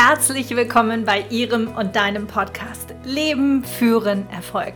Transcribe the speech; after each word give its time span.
Herzlich 0.00 0.50
willkommen 0.50 1.04
bei 1.04 1.24
Ihrem 1.28 1.66
und 1.76 1.96
deinem 1.96 2.28
Podcast 2.28 2.94
Leben, 3.02 3.64
Führen, 3.64 4.30
Erfolg. 4.30 4.74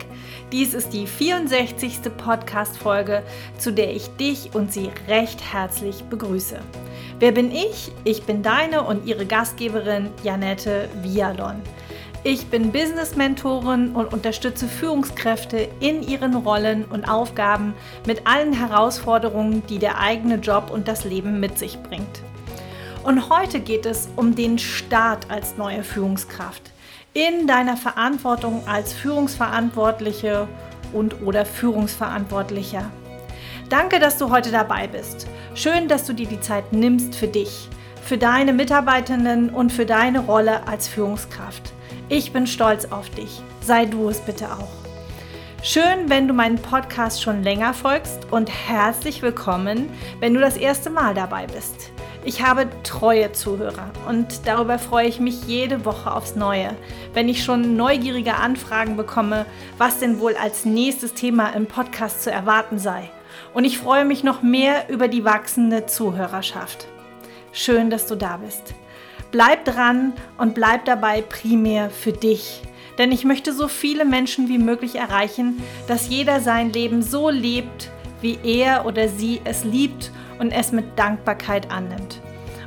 Dies 0.51 0.75
ist 0.75 0.93
die 0.93 1.07
64. 1.07 2.01
Podcast-Folge, 2.19 3.23
zu 3.57 3.73
der 3.73 3.95
ich 3.95 4.09
dich 4.17 4.53
und 4.53 4.73
Sie 4.73 4.91
recht 5.07 5.41
herzlich 5.53 6.03
begrüße. 6.11 6.59
Wer 7.21 7.31
bin 7.31 7.53
ich? 7.53 7.93
Ich 8.03 8.25
bin 8.25 8.43
deine 8.43 8.83
und 8.83 9.07
Ihre 9.07 9.25
Gastgeberin 9.25 10.11
Janette 10.25 10.89
Vialon. 11.05 11.63
Ich 12.25 12.49
bin 12.49 12.73
Business-Mentorin 12.73 13.93
und 13.93 14.13
unterstütze 14.13 14.67
Führungskräfte 14.67 15.69
in 15.79 16.03
ihren 16.03 16.35
Rollen 16.35 16.85
und 16.87 17.05
Aufgaben 17.05 17.75
mit 18.09 18.27
allen 18.27 18.53
Herausforderungen, 18.53 19.63
die 19.69 19.79
der 19.79 20.01
eigene 20.01 20.37
Job 20.37 20.73
und 20.73 20.89
das 20.89 21.05
Leben 21.05 21.39
mit 21.39 21.61
sich 21.61 21.81
bringt. 21.81 22.23
Und 23.03 23.29
heute 23.31 23.61
geht 23.61 23.85
es 23.85 24.09
um 24.15 24.35
den 24.35 24.59
Start 24.59 25.31
als 25.31 25.57
neue 25.57 25.83
Führungskraft 25.83 26.71
in 27.15 27.47
deiner 27.47 27.77
Verantwortung 27.77 28.67
als 28.67 28.93
Führungsverantwortliche 28.93 30.49
und 30.93 31.21
oder 31.23 31.45
Führungsverantwortlicher. 31.45 32.91
Danke, 33.69 33.99
dass 33.99 34.19
du 34.19 34.31
heute 34.31 34.51
dabei 34.51 34.87
bist. 34.87 35.27
Schön, 35.55 35.89
dass 35.89 36.07
du 36.07 36.13
dir 36.13 36.27
die 36.27 36.41
Zeit 36.41 36.73
nimmst 36.73 37.15
für 37.15 37.29
dich, 37.29 37.69
für 38.03 38.19
deine 38.19 38.53
Mitarbeitenden 38.53 39.51
und 39.51 39.73
für 39.73 39.85
deine 39.87 40.21
Rolle 40.21 40.67
als 40.67 40.89
Führungskraft. 40.89 41.73
Ich 42.09 42.33
bin 42.33 42.47
stolz 42.47 42.87
auf 42.87 43.11
dich. 43.11 43.43
Sei 43.61 43.85
du 43.85 44.09
es 44.09 44.21
bitte 44.21 44.47
auch. 44.47 44.69
Schön, 45.63 46.09
wenn 46.09 46.29
du 46.29 46.35
meinen 46.35 46.59
Podcast 46.59 47.23
schon 47.23 47.43
länger 47.43 47.75
folgst 47.75 48.33
und 48.33 48.51
herzlich 48.51 49.23
willkommen, 49.23 49.89
wenn 50.21 50.35
du 50.35 50.41
das 50.41 50.57
erste 50.57 50.91
Mal 50.91 51.15
dabei 51.15 51.47
bist. 51.47 51.93
Ich 52.25 52.41
habe 52.41 52.69
treue 52.85 53.33
Zuhörer 53.33 53.91
und 54.09 54.47
darüber 54.47 54.79
freue 54.79 55.09
ich 55.09 55.19
mich 55.19 55.43
jede 55.49 55.85
Woche 55.85 56.15
aufs 56.15 56.37
Neue, 56.37 56.77
wenn 57.15 57.29
ich 57.29 57.43
schon 57.43 57.77
neugierige 57.77 58.37
Anfragen 58.37 58.97
bekomme, 58.97 59.45
was 59.77 59.99
denn 59.99 60.21
wohl 60.21 60.37
als 60.37 60.65
nächstes 60.65 61.15
Thema 61.15 61.49
im 61.49 61.67
Podcast 61.67 62.23
zu 62.23 62.31
erwarten 62.31 62.79
sei. 62.79 63.11
Und 63.55 63.65
ich 63.65 63.79
freue 63.79 64.05
mich 64.05 64.23
noch 64.23 64.41
mehr 64.41 64.89
über 64.89 65.09
die 65.09 65.25
wachsende 65.25 65.87
Zuhörerschaft. 65.87 66.87
Schön, 67.51 67.91
dass 67.91 68.07
du 68.07 68.15
da 68.15 68.37
bist. 68.37 68.73
Bleib 69.33 69.65
dran 69.65 70.13
und 70.39 70.55
bleib 70.55 70.85
dabei 70.85 71.23
primär 71.23 71.91
für 71.91 72.13
dich. 72.13 72.63
Denn 72.99 73.11
ich 73.11 73.25
möchte 73.25 73.53
so 73.53 73.67
viele 73.67 74.05
Menschen 74.05 74.49
wie 74.49 74.59
möglich 74.59 74.95
erreichen, 74.95 75.61
dass 75.89 76.09
jeder 76.09 76.41
sein 76.41 76.73
Leben 76.73 77.03
so 77.03 77.31
lebt, 77.31 77.91
wie 78.21 78.39
er 78.45 78.87
oder 78.87 79.09
sie 79.09 79.41
es 79.43 79.65
liebt 79.65 80.13
und 80.43 80.51
es 80.51 80.73
mit 80.73 80.99
Dankbarkeit 80.99 81.71
annimmt. 81.71 82.21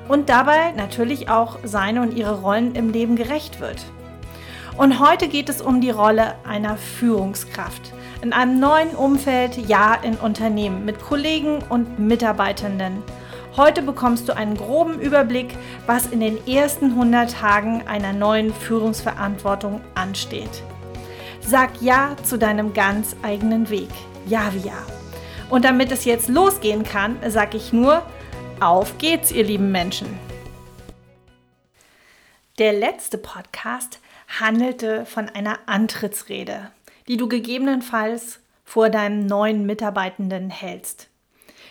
Und 0.08 0.30
dabei 0.30 0.72
natürlich 0.72 1.30
auch 1.30 1.60
seine 1.64 2.02
und 2.02 2.16
ihre 2.16 2.42
Rollen 2.42 2.74
im 2.74 2.90
Leben 2.90 3.16
gerecht 3.16 3.60
wird. 3.60 3.86
Und 4.78 5.00
heute 5.00 5.28
geht 5.28 5.50
es 5.50 5.62
um 5.62 5.82
die 5.82 5.90
Rolle 5.92 6.36
einer 6.44 6.78
Führungskraft 6.78 7.94
in 8.22 8.34
einem 8.34 8.60
neuen 8.60 8.90
Umfeld, 8.96 9.58
ja 9.68 9.94
in 9.94 10.16
Unternehmen 10.16 10.84
mit 10.86 11.00
Kollegen 11.00 11.60
und 11.70 12.00
Mitarbeitenden. 12.00 13.04
Heute 13.56 13.82
bekommst 13.82 14.28
du 14.28 14.36
einen 14.36 14.58
groben 14.58 15.00
Überblick, 15.00 15.56
was 15.86 16.08
in 16.08 16.22
den 16.22 16.46
ersten 16.48 16.92
100 16.92 17.32
Tagen 17.32 17.84
einer 17.88 18.14
neuen 18.14 18.54
Führungsverantwortung 18.54 19.82
ansteht. 19.94 20.64
Sag 21.42 21.82
Ja 21.82 22.16
zu 22.24 22.38
deinem 22.38 22.74
ganz 22.74 23.16
eigenen 23.22 23.70
Weg. 23.70 23.90
Ja 24.26 24.52
wie 24.54 24.68
Ja. 24.68 24.95
Und 25.50 25.64
damit 25.64 25.92
es 25.92 26.06
jetzt 26.06 26.28
losgehen 26.28 26.84
kann, 26.84 27.18
sage 27.28 27.58
ich 27.58 27.72
nur, 27.72 28.02
auf 28.60 28.98
geht's, 28.98 29.32
ihr 29.32 29.44
lieben 29.44 29.72
Menschen. 29.72 30.08
Der 32.58 32.74
letzte 32.74 33.18
Podcast 33.18 34.00
handelte 34.40 35.06
von 35.06 35.30
einer 35.30 35.60
Antrittsrede, 35.68 36.72
die 37.08 37.18
du 37.18 37.28
gegebenenfalls 37.28 38.40
vor 38.64 38.90
deinem 38.90 39.28
neuen 39.28 39.66
Mitarbeitenden 39.66 40.50
hältst. 40.50 41.10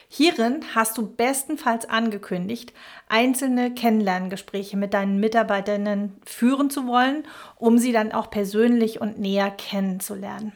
Hierin 0.08 0.60
hast 0.76 0.96
du 0.96 1.08
bestenfalls 1.08 1.88
angekündigt, 1.88 2.72
einzelne 3.08 3.74
Kennenlerngespräche 3.74 4.76
mit 4.76 4.94
deinen 4.94 5.18
Mitarbeiterinnen 5.18 6.20
führen 6.24 6.70
zu 6.70 6.86
wollen, 6.86 7.24
um 7.56 7.78
sie 7.78 7.90
dann 7.90 8.12
auch 8.12 8.30
persönlich 8.30 9.00
und 9.00 9.18
näher 9.18 9.50
kennenzulernen. 9.50 10.52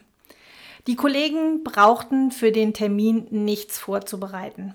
Die 0.88 0.97
Kollegen 0.97 1.65
brauchten 1.65 2.31
für 2.31 2.50
den 2.50 2.72
Termin 2.72 3.26
nichts 3.28 3.78
vorzubereiten. 3.78 4.75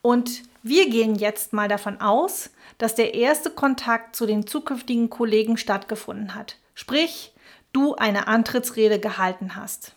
Und 0.00 0.44
wir 0.62 0.88
gehen 0.88 1.14
jetzt 1.14 1.52
mal 1.52 1.68
davon 1.68 2.00
aus, 2.00 2.48
dass 2.78 2.94
der 2.94 3.12
erste 3.12 3.50
Kontakt 3.50 4.16
zu 4.16 4.24
den 4.24 4.46
zukünftigen 4.46 5.10
Kollegen 5.10 5.58
stattgefunden 5.58 6.34
hat. 6.34 6.56
Sprich, 6.74 7.34
du 7.74 7.96
eine 7.96 8.28
Antrittsrede 8.28 8.98
gehalten 8.98 9.56
hast. 9.56 9.92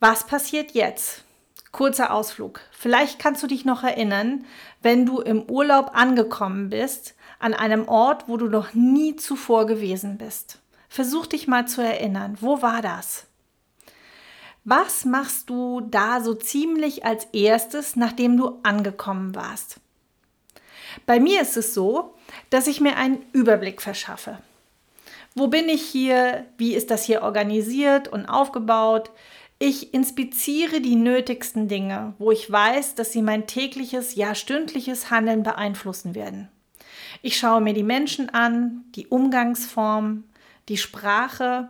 Was 0.00 0.26
passiert 0.26 0.70
jetzt? 0.70 1.24
Kurzer 1.70 2.14
Ausflug. 2.14 2.62
Vielleicht 2.72 3.18
kannst 3.18 3.42
du 3.42 3.46
dich 3.46 3.66
noch 3.66 3.82
erinnern, 3.82 4.46
wenn 4.80 5.04
du 5.04 5.20
im 5.20 5.42
Urlaub 5.42 5.90
angekommen 5.92 6.70
bist, 6.70 7.14
an 7.38 7.52
einem 7.52 7.88
Ort, 7.88 8.26
wo 8.26 8.38
du 8.38 8.46
noch 8.46 8.72
nie 8.72 9.16
zuvor 9.16 9.66
gewesen 9.66 10.16
bist. 10.16 10.60
Versuch 10.88 11.26
dich 11.26 11.46
mal 11.46 11.68
zu 11.68 11.82
erinnern. 11.82 12.38
Wo 12.40 12.62
war 12.62 12.80
das? 12.80 13.26
Was 14.68 15.04
machst 15.04 15.48
du 15.48 15.80
da 15.80 16.20
so 16.20 16.34
ziemlich 16.34 17.04
als 17.04 17.26
erstes, 17.26 17.94
nachdem 17.94 18.36
du 18.36 18.58
angekommen 18.64 19.32
warst? 19.36 19.78
Bei 21.06 21.20
mir 21.20 21.42
ist 21.42 21.56
es 21.56 21.72
so, 21.72 22.16
dass 22.50 22.66
ich 22.66 22.80
mir 22.80 22.96
einen 22.96 23.24
Überblick 23.32 23.80
verschaffe. 23.80 24.38
Wo 25.36 25.46
bin 25.46 25.68
ich 25.68 25.82
hier? 25.82 26.46
Wie 26.58 26.74
ist 26.74 26.90
das 26.90 27.04
hier 27.04 27.22
organisiert 27.22 28.08
und 28.08 28.26
aufgebaut? 28.26 29.12
Ich 29.60 29.94
inspiziere 29.94 30.80
die 30.80 30.96
nötigsten 30.96 31.68
Dinge, 31.68 32.14
wo 32.18 32.32
ich 32.32 32.50
weiß, 32.50 32.96
dass 32.96 33.12
sie 33.12 33.22
mein 33.22 33.46
tägliches, 33.46 34.16
ja 34.16 34.34
stündliches 34.34 35.12
Handeln 35.12 35.44
beeinflussen 35.44 36.16
werden. 36.16 36.48
Ich 37.22 37.38
schaue 37.38 37.60
mir 37.60 37.72
die 37.72 37.84
Menschen 37.84 38.30
an, 38.30 38.84
die 38.96 39.06
Umgangsform, 39.06 40.24
die 40.68 40.76
Sprache 40.76 41.68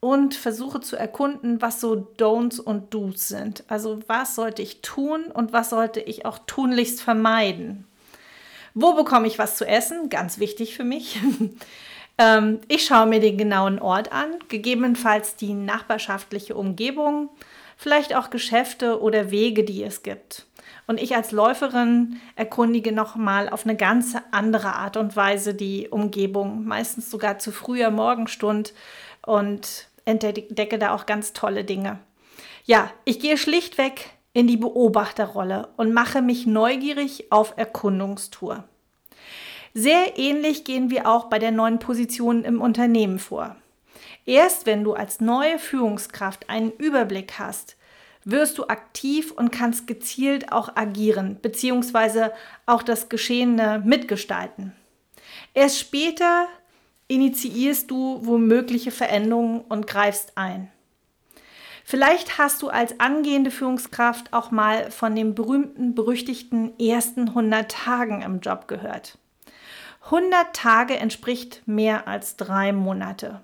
und 0.00 0.34
versuche 0.34 0.80
zu 0.80 0.96
erkunden, 0.96 1.60
was 1.60 1.80
so 1.80 2.08
Don'ts 2.18 2.58
und 2.58 2.94
Do's 2.94 3.28
sind. 3.28 3.64
Also 3.68 4.00
was 4.06 4.34
sollte 4.34 4.62
ich 4.62 4.80
tun 4.80 5.24
und 5.26 5.52
was 5.52 5.70
sollte 5.70 6.00
ich 6.00 6.24
auch 6.24 6.38
tunlichst 6.46 7.02
vermeiden. 7.02 7.84
Wo 8.72 8.94
bekomme 8.94 9.26
ich 9.26 9.38
was 9.38 9.56
zu 9.56 9.66
essen? 9.66 10.08
Ganz 10.08 10.38
wichtig 10.38 10.74
für 10.74 10.84
mich. 10.84 11.18
Ähm, 12.20 12.60
ich 12.68 12.84
schaue 12.84 13.06
mir 13.06 13.18
den 13.18 13.38
genauen 13.38 13.78
Ort 13.78 14.12
an, 14.12 14.34
gegebenenfalls 14.48 15.36
die 15.36 15.54
nachbarschaftliche 15.54 16.54
Umgebung, 16.54 17.30
vielleicht 17.78 18.14
auch 18.14 18.28
Geschäfte 18.28 19.00
oder 19.00 19.30
Wege, 19.30 19.64
die 19.64 19.82
es 19.82 20.02
gibt. 20.02 20.44
Und 20.86 21.00
ich 21.00 21.16
als 21.16 21.32
Läuferin 21.32 22.20
erkundige 22.36 22.92
nochmal 22.92 23.48
auf 23.48 23.64
eine 23.64 23.74
ganz 23.74 24.16
andere 24.32 24.74
Art 24.74 24.98
und 24.98 25.16
Weise 25.16 25.54
die 25.54 25.88
Umgebung, 25.88 26.66
meistens 26.66 27.10
sogar 27.10 27.38
zu 27.38 27.52
früher 27.52 27.90
Morgenstund 27.90 28.74
und 29.24 29.88
entdecke 30.10 30.78
da 30.78 30.94
auch 30.94 31.06
ganz 31.06 31.32
tolle 31.32 31.64
Dinge. 31.64 32.00
Ja, 32.64 32.90
ich 33.04 33.20
gehe 33.20 33.38
schlichtweg 33.38 34.10
in 34.32 34.46
die 34.46 34.56
Beobachterrolle 34.56 35.68
und 35.76 35.92
mache 35.92 36.22
mich 36.22 36.46
neugierig 36.46 37.32
auf 37.32 37.54
Erkundungstour. 37.56 38.64
Sehr 39.72 40.18
ähnlich 40.18 40.64
gehen 40.64 40.90
wir 40.90 41.08
auch 41.08 41.24
bei 41.26 41.38
der 41.38 41.52
neuen 41.52 41.78
Position 41.78 42.44
im 42.44 42.60
Unternehmen 42.60 43.18
vor. 43.18 43.56
Erst 44.26 44.66
wenn 44.66 44.84
du 44.84 44.94
als 44.94 45.20
neue 45.20 45.58
Führungskraft 45.58 46.48
einen 46.48 46.72
Überblick 46.72 47.38
hast, 47.38 47.76
wirst 48.24 48.58
du 48.58 48.66
aktiv 48.66 49.32
und 49.32 49.50
kannst 49.50 49.86
gezielt 49.86 50.52
auch 50.52 50.76
agieren 50.76 51.36
bzw. 51.40 52.30
auch 52.66 52.82
das 52.82 53.08
Geschehene 53.08 53.82
mitgestalten. 53.84 54.74
Erst 55.54 55.78
später 55.78 56.46
initiierst 57.10 57.90
du 57.90 58.20
womögliche 58.24 58.92
Veränderungen 58.92 59.62
und 59.62 59.86
greifst 59.86 60.38
ein. 60.38 60.70
Vielleicht 61.84 62.38
hast 62.38 62.62
du 62.62 62.68
als 62.68 63.00
angehende 63.00 63.50
Führungskraft 63.50 64.32
auch 64.32 64.52
mal 64.52 64.92
von 64.92 65.16
den 65.16 65.34
berühmten, 65.34 65.96
berüchtigten 65.96 66.78
ersten 66.78 67.30
100 67.30 67.68
Tagen 67.68 68.22
im 68.22 68.38
Job 68.38 68.68
gehört. 68.68 69.18
100 70.04 70.54
Tage 70.54 70.96
entspricht 70.96 71.62
mehr 71.66 72.06
als 72.06 72.36
drei 72.36 72.72
Monate. 72.72 73.40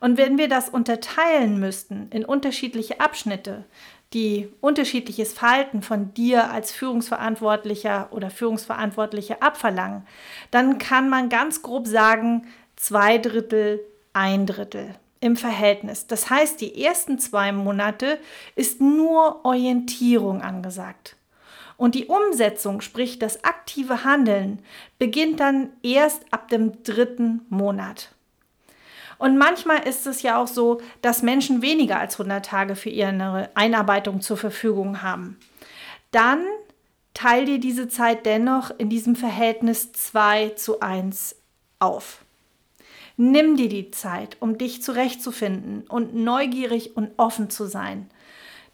Und 0.00 0.18
wenn 0.18 0.36
wir 0.36 0.48
das 0.48 0.68
unterteilen 0.68 1.60
müssten 1.60 2.08
in 2.10 2.24
unterschiedliche 2.24 3.00
Abschnitte, 3.00 3.64
die 4.12 4.48
unterschiedliches 4.60 5.32
Verhalten 5.32 5.82
von 5.82 6.12
dir 6.12 6.50
als 6.50 6.72
Führungsverantwortlicher 6.72 8.08
oder 8.10 8.30
Führungsverantwortliche 8.30 9.42
abverlangen, 9.42 10.06
dann 10.50 10.78
kann 10.78 11.08
man 11.08 11.28
ganz 11.28 11.62
grob 11.62 11.86
sagen, 11.86 12.46
zwei 12.76 13.18
Drittel, 13.18 13.80
ein 14.12 14.46
Drittel 14.46 14.94
im 15.20 15.36
Verhältnis. 15.36 16.06
Das 16.06 16.30
heißt, 16.30 16.60
die 16.60 16.84
ersten 16.84 17.18
zwei 17.18 17.52
Monate 17.52 18.18
ist 18.54 18.80
nur 18.80 19.44
Orientierung 19.44 20.42
angesagt. 20.42 21.16
Und 21.76 21.94
die 21.94 22.06
Umsetzung, 22.06 22.80
sprich 22.80 23.18
das 23.18 23.44
aktive 23.44 24.04
Handeln, 24.04 24.60
beginnt 24.98 25.40
dann 25.40 25.70
erst 25.82 26.22
ab 26.30 26.48
dem 26.48 26.82
dritten 26.84 27.42
Monat. 27.50 28.12
Und 29.18 29.38
manchmal 29.38 29.86
ist 29.86 30.06
es 30.06 30.22
ja 30.22 30.40
auch 30.40 30.46
so, 30.46 30.80
dass 31.02 31.22
Menschen 31.22 31.62
weniger 31.62 31.98
als 31.98 32.14
100 32.14 32.44
Tage 32.44 32.76
für 32.76 32.90
ihre 32.90 33.50
Einarbeitung 33.54 34.20
zur 34.20 34.36
Verfügung 34.36 35.02
haben. 35.02 35.38
Dann 36.10 36.44
teil 37.14 37.46
dir 37.46 37.58
diese 37.58 37.88
Zeit 37.88 38.26
dennoch 38.26 38.70
in 38.76 38.90
diesem 38.90 39.16
Verhältnis 39.16 39.92
2 39.92 40.50
zu 40.50 40.80
1 40.80 41.36
auf. 41.78 42.25
Nimm 43.16 43.56
dir 43.56 43.68
die 43.68 43.90
Zeit, 43.90 44.36
um 44.40 44.58
dich 44.58 44.82
zurechtzufinden 44.82 45.86
und 45.88 46.14
neugierig 46.14 46.96
und 46.96 47.12
offen 47.16 47.48
zu 47.48 47.66
sein. 47.66 48.10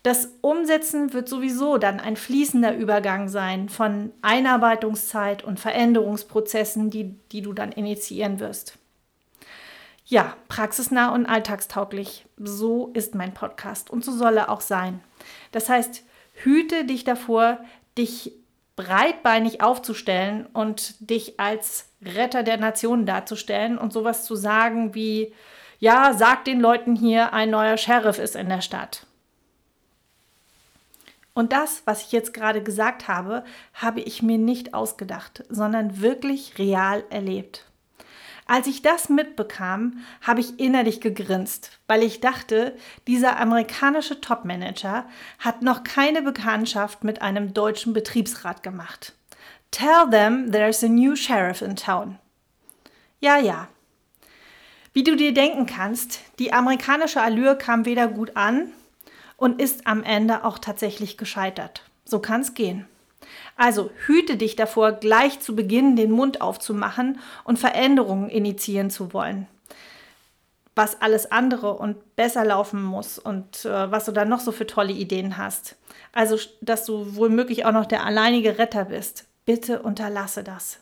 Das 0.02 0.30
Umsetzen 0.40 1.12
wird 1.12 1.28
sowieso 1.28 1.78
dann 1.78 2.00
ein 2.00 2.16
fließender 2.16 2.76
Übergang 2.76 3.28
sein 3.28 3.68
von 3.68 4.10
Einarbeitungszeit 4.20 5.44
und 5.44 5.60
Veränderungsprozessen, 5.60 6.90
die, 6.90 7.14
die 7.30 7.40
du 7.40 7.52
dann 7.52 7.70
initiieren 7.70 8.40
wirst. 8.40 8.78
Ja, 10.04 10.36
praxisnah 10.48 11.14
und 11.14 11.26
alltagstauglich. 11.26 12.26
So 12.36 12.90
ist 12.94 13.14
mein 13.14 13.32
Podcast 13.32 13.90
und 13.90 14.04
so 14.04 14.10
soll 14.10 14.38
er 14.38 14.50
auch 14.50 14.60
sein. 14.60 15.00
Das 15.52 15.68
heißt, 15.68 16.02
hüte 16.34 16.84
dich 16.84 17.04
davor, 17.04 17.60
dich 17.96 18.32
breitbeinig 18.74 19.62
aufzustellen 19.62 20.46
und 20.46 20.96
dich 20.98 21.38
als 21.38 21.91
Retter 22.04 22.42
der 22.42 22.56
Nation 22.56 23.06
darzustellen 23.06 23.78
und 23.78 23.92
sowas 23.92 24.24
zu 24.24 24.34
sagen 24.34 24.94
wie, 24.94 25.32
ja, 25.78 26.14
sag 26.14 26.44
den 26.44 26.60
Leuten 26.60 26.94
hier, 26.94 27.32
ein 27.32 27.50
neuer 27.50 27.76
Sheriff 27.76 28.18
ist 28.18 28.36
in 28.36 28.48
der 28.48 28.60
Stadt. 28.60 29.06
Und 31.34 31.52
das, 31.52 31.82
was 31.86 32.02
ich 32.02 32.12
jetzt 32.12 32.34
gerade 32.34 32.62
gesagt 32.62 33.08
habe, 33.08 33.44
habe 33.74 34.00
ich 34.00 34.22
mir 34.22 34.38
nicht 34.38 34.74
ausgedacht, 34.74 35.44
sondern 35.48 36.00
wirklich 36.00 36.58
real 36.58 37.04
erlebt. 37.10 37.66
Als 38.46 38.66
ich 38.66 38.82
das 38.82 39.08
mitbekam, 39.08 39.98
habe 40.20 40.40
ich 40.40 40.58
innerlich 40.60 41.00
gegrinst, 41.00 41.78
weil 41.86 42.02
ich 42.02 42.20
dachte, 42.20 42.76
dieser 43.06 43.38
amerikanische 43.38 44.20
Topmanager 44.20 45.06
hat 45.38 45.62
noch 45.62 45.84
keine 45.84 46.22
Bekanntschaft 46.22 47.02
mit 47.02 47.22
einem 47.22 47.54
deutschen 47.54 47.92
Betriebsrat 47.92 48.62
gemacht. 48.62 49.14
Tell 49.72 50.08
them 50.08 50.52
there's 50.52 50.84
a 50.84 50.88
new 50.88 51.16
sheriff 51.16 51.62
in 51.62 51.74
town. 51.74 52.18
Ja, 53.20 53.38
ja. 53.38 53.68
Wie 54.92 55.02
du 55.02 55.16
dir 55.16 55.32
denken 55.32 55.66
kannst, 55.66 56.20
die 56.38 56.52
amerikanische 56.52 57.20
Allure 57.20 57.56
kam 57.56 57.86
weder 57.86 58.06
gut 58.06 58.36
an 58.36 58.68
und 59.36 59.60
ist 59.60 59.86
am 59.86 60.04
Ende 60.04 60.44
auch 60.44 60.58
tatsächlich 60.58 61.16
gescheitert. 61.16 61.82
So 62.04 62.20
kann 62.20 62.42
es 62.42 62.54
gehen. 62.54 62.86
Also 63.56 63.90
hüte 64.06 64.36
dich 64.36 64.56
davor, 64.56 64.92
gleich 64.92 65.40
zu 65.40 65.56
Beginn 65.56 65.96
den 65.96 66.10
Mund 66.10 66.42
aufzumachen 66.42 67.18
und 67.44 67.58
Veränderungen 67.58 68.28
initiieren 68.28 68.90
zu 68.90 69.14
wollen. 69.14 69.46
Was 70.74 71.00
alles 71.00 71.32
andere 71.32 71.74
und 71.74 72.16
besser 72.16 72.44
laufen 72.44 72.82
muss 72.82 73.18
und 73.18 73.64
äh, 73.64 73.90
was 73.90 74.04
du 74.04 74.12
dann 74.12 74.28
noch 74.28 74.40
so 74.40 74.52
für 74.52 74.66
tolle 74.66 74.92
Ideen 74.92 75.38
hast. 75.38 75.76
Also, 76.12 76.38
dass 76.60 76.84
du 76.84 77.16
womöglich 77.16 77.64
auch 77.64 77.72
noch 77.72 77.86
der 77.86 78.04
alleinige 78.04 78.58
Retter 78.58 78.86
bist. 78.86 79.26
Bitte 79.44 79.82
unterlasse 79.82 80.44
das. 80.44 80.78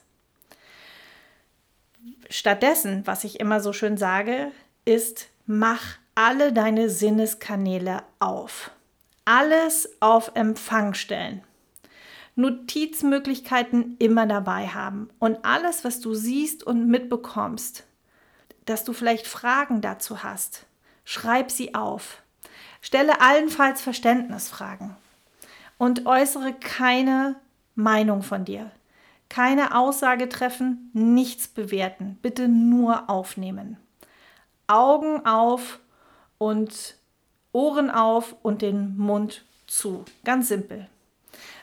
Stattdessen, 2.29 3.05
was 3.05 3.23
ich 3.23 3.39
immer 3.39 3.59
so 3.59 3.73
schön 3.73 3.97
sage, 3.97 4.51
ist, 4.85 5.27
mach 5.45 5.81
alle 6.15 6.53
deine 6.53 6.89
Sinneskanäle 6.89 8.03
auf. 8.19 8.71
Alles 9.25 9.89
auf 9.99 10.31
Empfang 10.35 10.93
stellen. 10.93 11.43
Notizmöglichkeiten 12.35 13.97
immer 13.99 14.25
dabei 14.25 14.67
haben 14.67 15.09
und 15.19 15.43
alles, 15.43 15.83
was 15.83 15.99
du 15.99 16.13
siehst 16.13 16.63
und 16.63 16.87
mitbekommst, 16.87 17.83
dass 18.65 18.83
du 18.83 18.93
vielleicht 18.93 19.27
Fragen 19.27 19.81
dazu 19.81 20.23
hast, 20.23 20.65
schreib 21.03 21.51
sie 21.51 21.75
auf. 21.75 22.21
Stelle 22.81 23.21
allenfalls 23.21 23.81
Verständnisfragen 23.81 24.95
und 25.77 26.05
äußere 26.05 26.53
keine 26.53 27.35
Meinung 27.75 28.21
von 28.21 28.45
dir. 28.45 28.71
Keine 29.29 29.77
Aussage 29.77 30.27
treffen, 30.27 30.89
nichts 30.93 31.47
bewerten, 31.47 32.17
bitte 32.21 32.47
nur 32.47 33.09
aufnehmen. 33.09 33.77
Augen 34.67 35.25
auf 35.25 35.79
und 36.37 36.95
Ohren 37.53 37.89
auf 37.89 38.35
und 38.41 38.61
den 38.61 38.97
Mund 38.97 39.45
zu. 39.67 40.05
Ganz 40.23 40.49
simpel. 40.49 40.87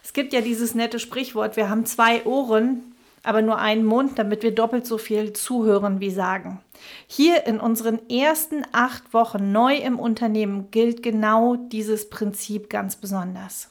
Es 0.02 0.12
gibt 0.12 0.32
ja 0.32 0.40
dieses 0.40 0.74
nette 0.74 0.98
Sprichwort, 0.98 1.56
wir 1.56 1.68
haben 1.68 1.84
zwei 1.84 2.24
Ohren, 2.24 2.94
aber 3.22 3.42
nur 3.42 3.58
einen 3.58 3.84
Mund, 3.84 4.18
damit 4.18 4.42
wir 4.42 4.54
doppelt 4.54 4.86
so 4.86 4.96
viel 4.96 5.34
zuhören 5.34 6.00
wie 6.00 6.10
sagen. 6.10 6.60
Hier 7.06 7.46
in 7.46 7.60
unseren 7.60 8.08
ersten 8.08 8.64
acht 8.72 9.12
Wochen 9.12 9.52
neu 9.52 9.76
im 9.76 9.98
Unternehmen 9.98 10.70
gilt 10.70 11.02
genau 11.02 11.56
dieses 11.56 12.08
Prinzip 12.08 12.70
ganz 12.70 12.96
besonders. 12.96 13.68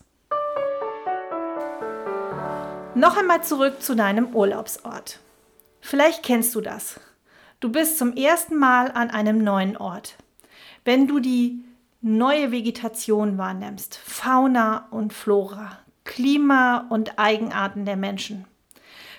Noch 2.97 3.15
einmal 3.15 3.43
zurück 3.43 3.83
zu 3.83 3.95
deinem 3.95 4.35
Urlaubsort. 4.35 5.19
Vielleicht 5.81 6.23
kennst 6.23 6.55
du 6.55 6.61
das. 6.61 6.99
Du 7.59 7.71
bist 7.71 7.99
zum 7.99 8.15
ersten 8.15 8.55
Mal 8.55 8.89
an 8.91 9.11
einem 9.11 9.43
neuen 9.43 9.77
Ort. 9.77 10.15
Wenn 10.83 11.05
du 11.05 11.19
die 11.19 11.63
neue 12.01 12.51
Vegetation 12.51 13.37
wahrnimmst, 13.37 13.99
Fauna 14.03 14.87
und 14.89 15.13
Flora, 15.13 15.77
Klima 16.05 16.87
und 16.89 17.19
Eigenarten 17.19 17.85
der 17.85 17.97
Menschen. 17.97 18.45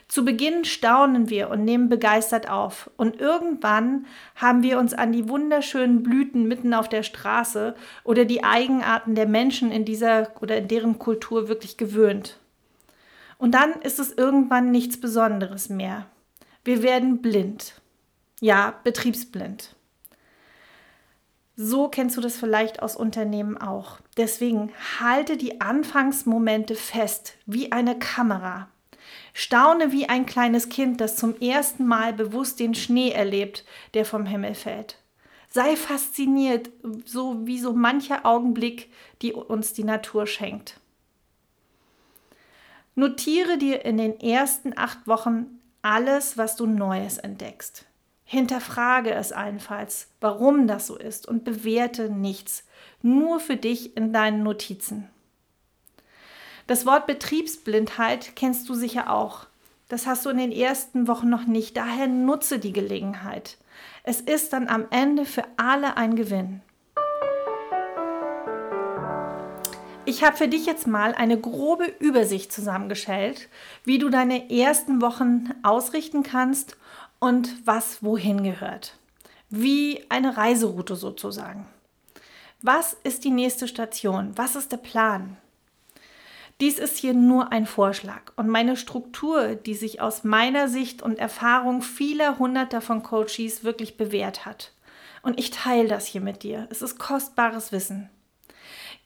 Zu 0.09 0.25
Beginn 0.25 0.65
staunen 0.65 1.31
wir 1.31 1.49
und 1.49 1.63
nehmen 1.63 1.89
begeistert 1.89 2.51
auf. 2.51 2.91
Und 2.97 3.21
irgendwann 3.21 4.07
haben 4.35 4.65
wir 4.65 4.81
uns 4.81 4.93
an 4.93 5.13
die 5.13 5.29
wunderschönen 5.29 6.03
Blüten 6.03 6.49
mitten 6.49 6.75
auf 6.75 6.89
der 6.89 7.05
Straße 7.05 7.77
oder 8.03 8.25
die 8.25 8.43
Eigenarten 8.43 9.15
der 9.15 9.29
Menschen 9.29 9.71
in 9.71 9.85
dieser 9.85 10.33
oder 10.41 10.57
in 10.57 10.67
deren 10.67 10.99
Kultur 10.99 11.49
wirklich 11.49 11.77
gewöhnt. 11.77 12.41
Und 13.39 13.53
dann 13.53 13.73
ist 13.83 13.99
es 13.99 14.13
irgendwann 14.13 14.71
nichts 14.71 15.01
Besonderes 15.01 15.69
mehr. 15.69 16.07
Wir 16.65 16.83
werden 16.83 17.23
blind. 17.23 17.81
Ja, 18.41 18.79
betriebsblind. 18.85 19.75
So 21.57 21.89
kennst 21.89 22.17
du 22.17 22.21
das 22.21 22.37
vielleicht 22.37 22.83
aus 22.83 22.95
Unternehmen 22.95 23.57
auch. 23.57 23.99
Deswegen 24.17 24.71
halte 25.01 25.37
die 25.37 25.61
Anfangsmomente 25.61 26.75
fest, 26.75 27.35
wie 27.47 27.73
eine 27.73 27.99
Kamera. 27.99 28.69
Staune 29.35 29.93
wie 29.93 30.09
ein 30.09 30.27
kleines 30.27 30.69
Kind, 30.69 31.01
das 31.01 31.17
zum 31.17 31.41
ersten 31.41 31.87
Mal 31.87 32.13
bewusst 32.13 32.61
den 32.61 32.75
Schnee 32.75 33.11
erlebt, 33.11 33.65
der 33.95 34.05
vom 34.05 34.27
Himmel 34.27 34.55
fällt. 34.55 34.99
Sei 35.49 35.77
fasziniert, 35.77 36.71
so 37.05 37.47
wie 37.47 37.59
so 37.59 37.73
mancher 37.73 38.27
Augenblick, 38.27 38.91
die 39.23 39.33
uns 39.33 39.73
die 39.73 39.85
Natur 39.85 40.27
schenkt. 40.27 40.79
Notiere 42.99 43.59
dir 43.59 43.85
in 43.85 43.97
den 43.97 44.19
ersten 44.19 44.77
acht 44.77 45.07
Wochen 45.07 45.61
alles, 45.83 46.37
was 46.37 46.57
du 46.57 46.67
Neues 46.67 47.19
entdeckst. 47.19 47.85
Hinterfrage 48.25 49.13
es 49.13 49.31
allenfalls, 49.31 50.09
warum 50.21 50.67
das 50.67 50.89
so 50.89 50.97
ist 50.97 51.29
und 51.29 51.45
bewerte 51.45 52.11
nichts, 52.11 52.65
nur 53.01 53.39
für 53.39 53.55
dich 53.55 53.97
in 53.97 54.13
deinen 54.13 54.43
Notizen. 54.43 55.09
Das 56.67 56.87
Wort 56.87 57.07
Betriebsblindheit 57.07 58.35
kennst 58.35 58.69
du 58.69 58.75
sicher 58.75 59.13
auch. 59.13 59.47
Das 59.89 60.09
hast 60.09 60.27
du 60.27 60.31
in 60.31 60.39
den 60.39 60.51
ersten 60.51 61.07
Wochen 61.07 61.29
noch 61.29 61.47
nicht, 61.47 61.77
daher 61.77 62.09
nutze 62.09 62.59
die 62.59 62.73
Gelegenheit. 62.73 63.59
Es 64.03 64.21
ist 64.21 64.53
dann 64.53 64.67
am 64.67 64.87
Ende 64.91 65.25
für 65.25 65.45
alle 65.57 65.97
ein 65.97 66.17
Gewinn. 66.17 66.63
Ich 70.09 70.25
habe 70.25 70.39
für 70.39 70.49
dich 70.49 70.65
jetzt 70.65 70.87
mal 70.87 71.15
eine 71.15 71.39
grobe 71.39 71.85
Übersicht 71.99 72.51
zusammengestellt, 72.51 73.51
wie 73.85 73.99
du 73.99 74.09
deine 74.09 74.51
ersten 74.51 75.03
Wochen 75.03 75.51
ausrichten 75.63 76.23
kannst 76.23 76.79
und 77.19 77.55
was 77.67 78.03
wohin 78.03 78.43
gehört. 78.43 78.97
Wie 79.51 80.03
eine 80.09 80.39
Reiseroute 80.39 80.97
sozusagen. 80.97 81.67
Was 82.63 82.97
ist 83.05 83.23
die 83.25 83.31
nächste 83.31 83.69
Station? 83.69 84.33
Was 84.37 84.57
ist 84.57 84.73
der 84.73 84.79
Plan? 84.79 85.37
Dies 86.63 86.79
ist 86.79 86.97
hier 86.97 87.13
nur 87.13 87.53
ein 87.53 87.67
Vorschlag 87.67 88.33
und 88.37 88.49
meine 88.49 88.79
Struktur, 88.79 89.57
die 89.57 89.75
sich 89.75 90.01
aus 90.01 90.25
meiner 90.25 90.69
Sicht 90.69 91.03
und 91.03 91.19
Erfahrung 91.19 91.83
vieler 91.83 92.39
Hunderter 92.39 92.81
von 92.81 93.03
Coaches 93.03 93.63
wirklich 93.63 93.99
bewährt 93.99 94.47
hat. 94.47 94.73
Und 95.21 95.39
ich 95.39 95.51
teile 95.51 95.87
das 95.87 96.07
hier 96.07 96.23
mit 96.23 96.45
dir. 96.45 96.67
Es 96.71 96.81
ist 96.81 96.99
kostbares 96.99 97.73
Wissen. 97.73 98.09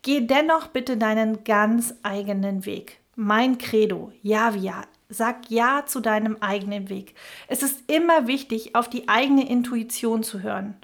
Geh 0.02 0.20
dennoch 0.20 0.68
bitte 0.68 0.96
deinen 0.96 1.44
ganz 1.44 1.94
eigenen 2.02 2.66
Weg. 2.66 2.98
Mein 3.14 3.58
Credo, 3.58 4.12
Javia, 4.22 4.84
Sag 5.12 5.50
Ja 5.50 5.84
zu 5.84 6.00
deinem 6.00 6.38
eigenen 6.40 6.88
Weg. 6.88 7.14
Es 7.46 7.62
ist 7.62 7.90
immer 7.90 8.26
wichtig, 8.26 8.74
auf 8.74 8.88
die 8.88 9.08
eigene 9.08 9.46
Intuition 9.46 10.22
zu 10.22 10.40
hören. 10.40 10.74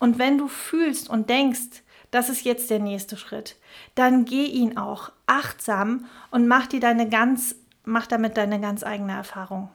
Und 0.00 0.18
wenn 0.18 0.36
du 0.36 0.48
fühlst 0.48 1.08
und 1.08 1.30
denkst, 1.30 1.82
das 2.10 2.28
ist 2.28 2.44
jetzt 2.44 2.70
der 2.70 2.80
nächste 2.80 3.16
Schritt, 3.16 3.56
dann 3.94 4.24
geh 4.24 4.46
ihn 4.46 4.76
auch 4.76 5.12
achtsam 5.26 6.06
und 6.30 6.48
mach 6.48 6.66
dir 6.66 6.80
deine 6.80 7.08
ganz, 7.08 7.54
mach 7.84 8.06
damit 8.06 8.36
deine 8.36 8.60
ganz 8.60 8.82
eigene 8.82 9.12
Erfahrung. 9.12 9.70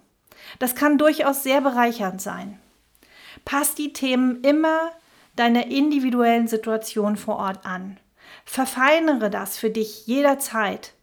Das 0.59 0.75
kann 0.75 0.97
durchaus 0.97 1.43
sehr 1.43 1.61
bereichernd 1.61 2.21
sein. 2.21 2.59
Pass 3.45 3.73
die 3.73 3.93
Themen 3.93 4.41
immer 4.41 4.91
deiner 5.35 5.67
individuellen 5.67 6.47
Situation 6.47 7.15
vor 7.15 7.37
Ort 7.37 7.65
an. 7.65 7.97
Verfeinere 8.45 9.29
das 9.29 9.57
für 9.57 9.69
dich 9.69 10.07
jederzeit. 10.07 10.93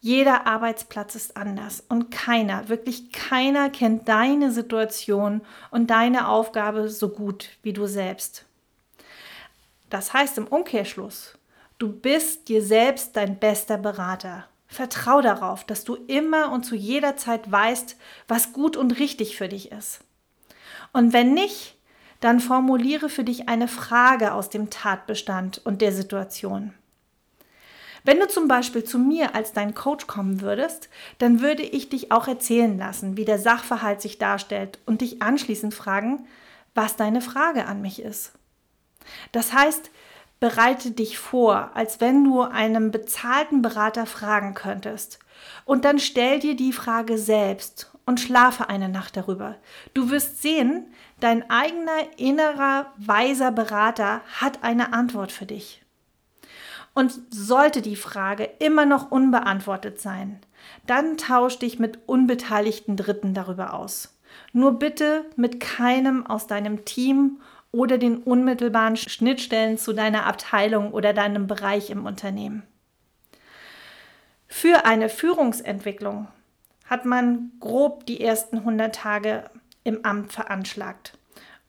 Jeder 0.00 0.46
Arbeitsplatz 0.46 1.14
ist 1.14 1.36
anders 1.36 1.84
und 1.88 2.10
keiner, 2.10 2.70
wirklich 2.70 3.12
keiner 3.12 3.68
kennt 3.68 4.08
deine 4.08 4.50
Situation 4.50 5.42
und 5.70 5.90
deine 5.90 6.28
Aufgabe 6.28 6.88
so 6.88 7.10
gut 7.10 7.50
wie 7.62 7.74
du 7.74 7.86
selbst. 7.86 8.46
Das 9.90 10.14
heißt 10.14 10.38
im 10.38 10.46
Umkehrschluss, 10.46 11.36
du 11.78 11.92
bist 11.92 12.48
dir 12.48 12.62
selbst 12.62 13.14
dein 13.16 13.38
bester 13.38 13.76
Berater. 13.76 14.46
Vertrau 14.68 15.20
darauf, 15.20 15.64
dass 15.64 15.84
du 15.84 15.96
immer 15.96 16.52
und 16.52 16.64
zu 16.64 16.76
jeder 16.76 17.16
Zeit 17.16 17.50
weißt, 17.50 17.96
was 18.28 18.52
gut 18.52 18.76
und 18.76 18.98
richtig 18.98 19.36
für 19.36 19.48
dich 19.48 19.72
ist. 19.72 20.00
Und 20.92 21.12
wenn 21.12 21.34
nicht, 21.34 21.76
dann 22.20 22.40
formuliere 22.40 23.08
für 23.08 23.24
dich 23.24 23.48
eine 23.48 23.68
Frage 23.68 24.34
aus 24.34 24.50
dem 24.50 24.70
Tatbestand 24.70 25.60
und 25.64 25.80
der 25.80 25.92
Situation. 25.92 26.74
Wenn 28.04 28.18
du 28.18 28.28
zum 28.28 28.48
Beispiel 28.48 28.84
zu 28.84 28.98
mir 28.98 29.34
als 29.34 29.52
dein 29.52 29.74
Coach 29.74 30.06
kommen 30.06 30.40
würdest, 30.40 30.88
dann 31.18 31.40
würde 31.40 31.62
ich 31.62 31.90
dich 31.90 32.12
auch 32.12 32.28
erzählen 32.28 32.78
lassen, 32.78 33.16
wie 33.16 33.24
der 33.24 33.38
Sachverhalt 33.38 34.00
sich 34.00 34.18
darstellt 34.18 34.78
und 34.86 35.02
dich 35.02 35.20
anschließend 35.20 35.74
fragen, 35.74 36.26
was 36.74 36.96
deine 36.96 37.20
Frage 37.20 37.66
an 37.66 37.82
mich 37.82 38.00
ist. 38.00 38.32
Das 39.32 39.52
heißt, 39.52 39.90
bereite 40.38 40.92
dich 40.92 41.18
vor, 41.18 41.70
als 41.74 42.00
wenn 42.00 42.24
du 42.24 42.40
einem 42.40 42.90
bezahlten 42.90 43.60
Berater 43.60 44.06
fragen 44.06 44.54
könntest. 44.54 45.18
Und 45.64 45.84
dann 45.84 45.98
stell 45.98 46.40
dir 46.40 46.56
die 46.56 46.72
Frage 46.72 47.18
selbst 47.18 47.90
und 48.06 48.20
schlafe 48.20 48.68
eine 48.68 48.88
Nacht 48.88 49.16
darüber. 49.16 49.56
Du 49.94 50.10
wirst 50.10 50.42
sehen, 50.42 50.86
dein 51.20 51.48
eigener 51.50 51.98
innerer 52.16 52.92
weiser 52.96 53.52
Berater 53.52 54.20
hat 54.40 54.62
eine 54.62 54.92
Antwort 54.92 55.32
für 55.32 55.46
dich. 55.46 55.82
Und 56.94 57.12
sollte 57.30 57.82
die 57.82 57.96
Frage 57.96 58.44
immer 58.58 58.84
noch 58.84 59.10
unbeantwortet 59.10 60.00
sein, 60.00 60.40
dann 60.86 61.16
tausch 61.16 61.58
dich 61.58 61.78
mit 61.78 62.00
unbeteiligten 62.06 62.96
Dritten 62.96 63.32
darüber 63.32 63.74
aus. 63.74 64.18
Nur 64.52 64.78
bitte 64.78 65.24
mit 65.36 65.60
keinem 65.60 66.26
aus 66.26 66.46
deinem 66.46 66.84
Team 66.84 67.40
oder 67.72 67.98
den 67.98 68.18
unmittelbaren 68.18 68.96
Schnittstellen 68.96 69.78
zu 69.78 69.92
deiner 69.92 70.26
Abteilung 70.26 70.92
oder 70.92 71.12
deinem 71.12 71.46
Bereich 71.46 71.90
im 71.90 72.06
Unternehmen. 72.06 72.64
Für 74.48 74.84
eine 74.84 75.08
Führungsentwicklung 75.08 76.26
hat 76.84 77.04
man 77.04 77.52
grob 77.60 78.04
die 78.06 78.20
ersten 78.20 78.58
100 78.58 78.92
Tage 78.92 79.48
im 79.84 80.04
Amt 80.04 80.32
veranschlagt. 80.32 81.18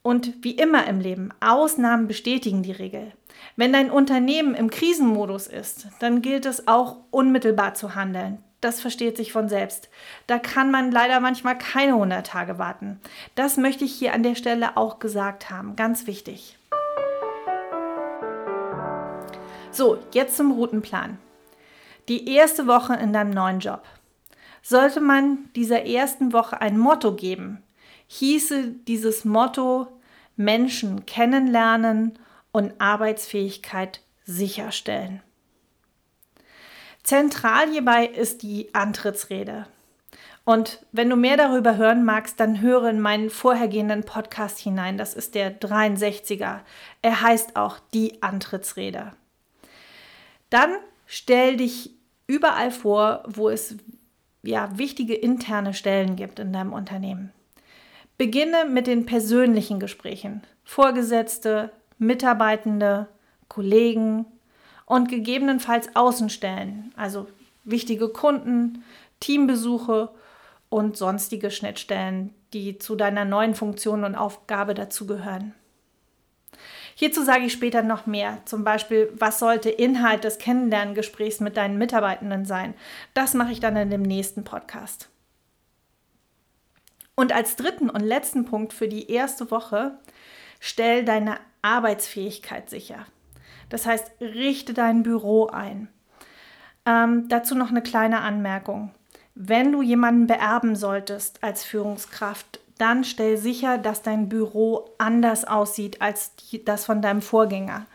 Und 0.03 0.43
wie 0.43 0.51
immer 0.51 0.87
im 0.87 0.99
Leben, 0.99 1.29
Ausnahmen 1.39 2.07
bestätigen 2.07 2.63
die 2.63 2.71
Regel. 2.71 3.11
Wenn 3.55 3.73
dein 3.73 3.91
Unternehmen 3.91 4.55
im 4.55 4.69
Krisenmodus 4.69 5.47
ist, 5.47 5.87
dann 5.99 6.21
gilt 6.21 6.45
es 6.45 6.67
auch 6.67 6.97
unmittelbar 7.11 7.75
zu 7.75 7.95
handeln. 7.95 8.43
Das 8.61 8.79
versteht 8.79 9.17
sich 9.17 9.31
von 9.31 9.49
selbst. 9.49 9.89
Da 10.27 10.37
kann 10.37 10.69
man 10.69 10.91
leider 10.91 11.19
manchmal 11.19 11.57
keine 11.57 11.93
100 11.93 12.25
Tage 12.25 12.59
warten. 12.59 12.99
Das 13.33 13.57
möchte 13.57 13.85
ich 13.85 13.93
hier 13.93 14.13
an 14.13 14.23
der 14.23 14.35
Stelle 14.35 14.77
auch 14.77 14.99
gesagt 14.99 15.49
haben. 15.49 15.75
Ganz 15.75 16.05
wichtig. 16.05 16.57
So, 19.71 19.97
jetzt 20.13 20.37
zum 20.37 20.51
Routenplan. 20.51 21.17
Die 22.07 22.29
erste 22.29 22.67
Woche 22.67 22.93
in 22.93 23.13
deinem 23.13 23.31
neuen 23.31 23.59
Job. 23.59 23.83
Sollte 24.61 25.01
man 25.01 25.49
dieser 25.55 25.85
ersten 25.85 26.33
Woche 26.33 26.61
ein 26.61 26.77
Motto 26.77 27.15
geben, 27.15 27.63
hieße 28.11 28.67
dieses 28.87 29.23
Motto 29.23 29.87
Menschen 30.35 31.05
kennenlernen 31.05 32.19
und 32.51 32.73
Arbeitsfähigkeit 32.79 34.01
sicherstellen. 34.25 35.21
Zentral 37.03 37.69
hierbei 37.71 38.05
ist 38.05 38.43
die 38.43 38.75
Antrittsrede. 38.75 39.65
Und 40.43 40.85
wenn 40.91 41.09
du 41.09 41.15
mehr 41.15 41.37
darüber 41.37 41.77
hören 41.77 42.03
magst, 42.03 42.39
dann 42.41 42.59
höre 42.59 42.89
in 42.89 42.99
meinen 42.99 43.29
vorhergehenden 43.29 44.03
Podcast 44.03 44.59
hinein. 44.59 44.97
Das 44.97 45.13
ist 45.13 45.33
der 45.33 45.57
63er. 45.59 46.59
Er 47.01 47.21
heißt 47.21 47.55
auch 47.55 47.79
die 47.93 48.21
Antrittsrede. 48.21 49.13
Dann 50.49 50.75
stell 51.05 51.55
dich 51.55 51.91
überall 52.27 52.71
vor, 52.71 53.23
wo 53.25 53.47
es 53.47 53.77
ja, 54.43 54.77
wichtige 54.77 55.13
interne 55.13 55.73
Stellen 55.73 56.17
gibt 56.17 56.39
in 56.39 56.51
deinem 56.51 56.73
Unternehmen. 56.73 57.31
Beginne 58.21 58.65
mit 58.65 58.85
den 58.85 59.07
persönlichen 59.07 59.79
Gesprächen. 59.79 60.43
Vorgesetzte, 60.63 61.71
Mitarbeitende, 61.97 63.07
Kollegen 63.47 64.27
und 64.85 65.09
gegebenenfalls 65.09 65.95
Außenstellen, 65.95 66.93
also 66.95 67.27
wichtige 67.63 68.09
Kunden, 68.09 68.83
Teambesuche 69.21 70.09
und 70.69 70.97
sonstige 70.97 71.49
Schnittstellen, 71.49 72.31
die 72.53 72.77
zu 72.77 72.95
deiner 72.95 73.25
neuen 73.25 73.55
Funktion 73.55 74.03
und 74.03 74.13
Aufgabe 74.13 74.75
dazugehören. 74.75 75.55
Hierzu 76.93 77.23
sage 77.23 77.45
ich 77.45 77.53
später 77.53 77.81
noch 77.81 78.05
mehr. 78.05 78.37
Zum 78.45 78.63
Beispiel, 78.63 79.11
was 79.15 79.39
sollte 79.39 79.71
Inhalt 79.71 80.25
des 80.25 80.37
Kennenlerngesprächs 80.37 81.39
mit 81.39 81.57
deinen 81.57 81.79
Mitarbeitenden 81.79 82.45
sein? 82.45 82.75
Das 83.15 83.33
mache 83.33 83.51
ich 83.51 83.61
dann 83.61 83.75
in 83.77 83.89
dem 83.89 84.03
nächsten 84.03 84.43
Podcast. 84.43 85.10
Und 87.21 87.33
als 87.33 87.55
dritten 87.55 87.87
und 87.91 87.99
letzten 88.01 88.45
Punkt 88.45 88.73
für 88.73 88.87
die 88.87 89.11
erste 89.11 89.51
Woche, 89.51 89.91
stell 90.59 91.05
deine 91.05 91.37
Arbeitsfähigkeit 91.61 92.67
sicher. 92.67 93.05
Das 93.69 93.85
heißt, 93.85 94.13
richte 94.19 94.73
dein 94.73 95.03
Büro 95.03 95.45
ein. 95.45 95.87
Ähm, 96.83 97.29
dazu 97.29 97.53
noch 97.53 97.69
eine 97.69 97.83
kleine 97.83 98.21
Anmerkung. 98.21 98.89
Wenn 99.35 99.71
du 99.71 99.83
jemanden 99.83 100.25
beerben 100.25 100.75
solltest 100.75 101.43
als 101.43 101.63
Führungskraft, 101.63 102.59
dann 102.79 103.03
stell 103.03 103.37
sicher, 103.37 103.77
dass 103.77 104.01
dein 104.01 104.27
Büro 104.27 104.89
anders 104.97 105.45
aussieht 105.45 106.01
als 106.01 106.35
die, 106.37 106.65
das 106.65 106.85
von 106.85 107.03
deinem 107.03 107.21
Vorgänger. 107.21 107.85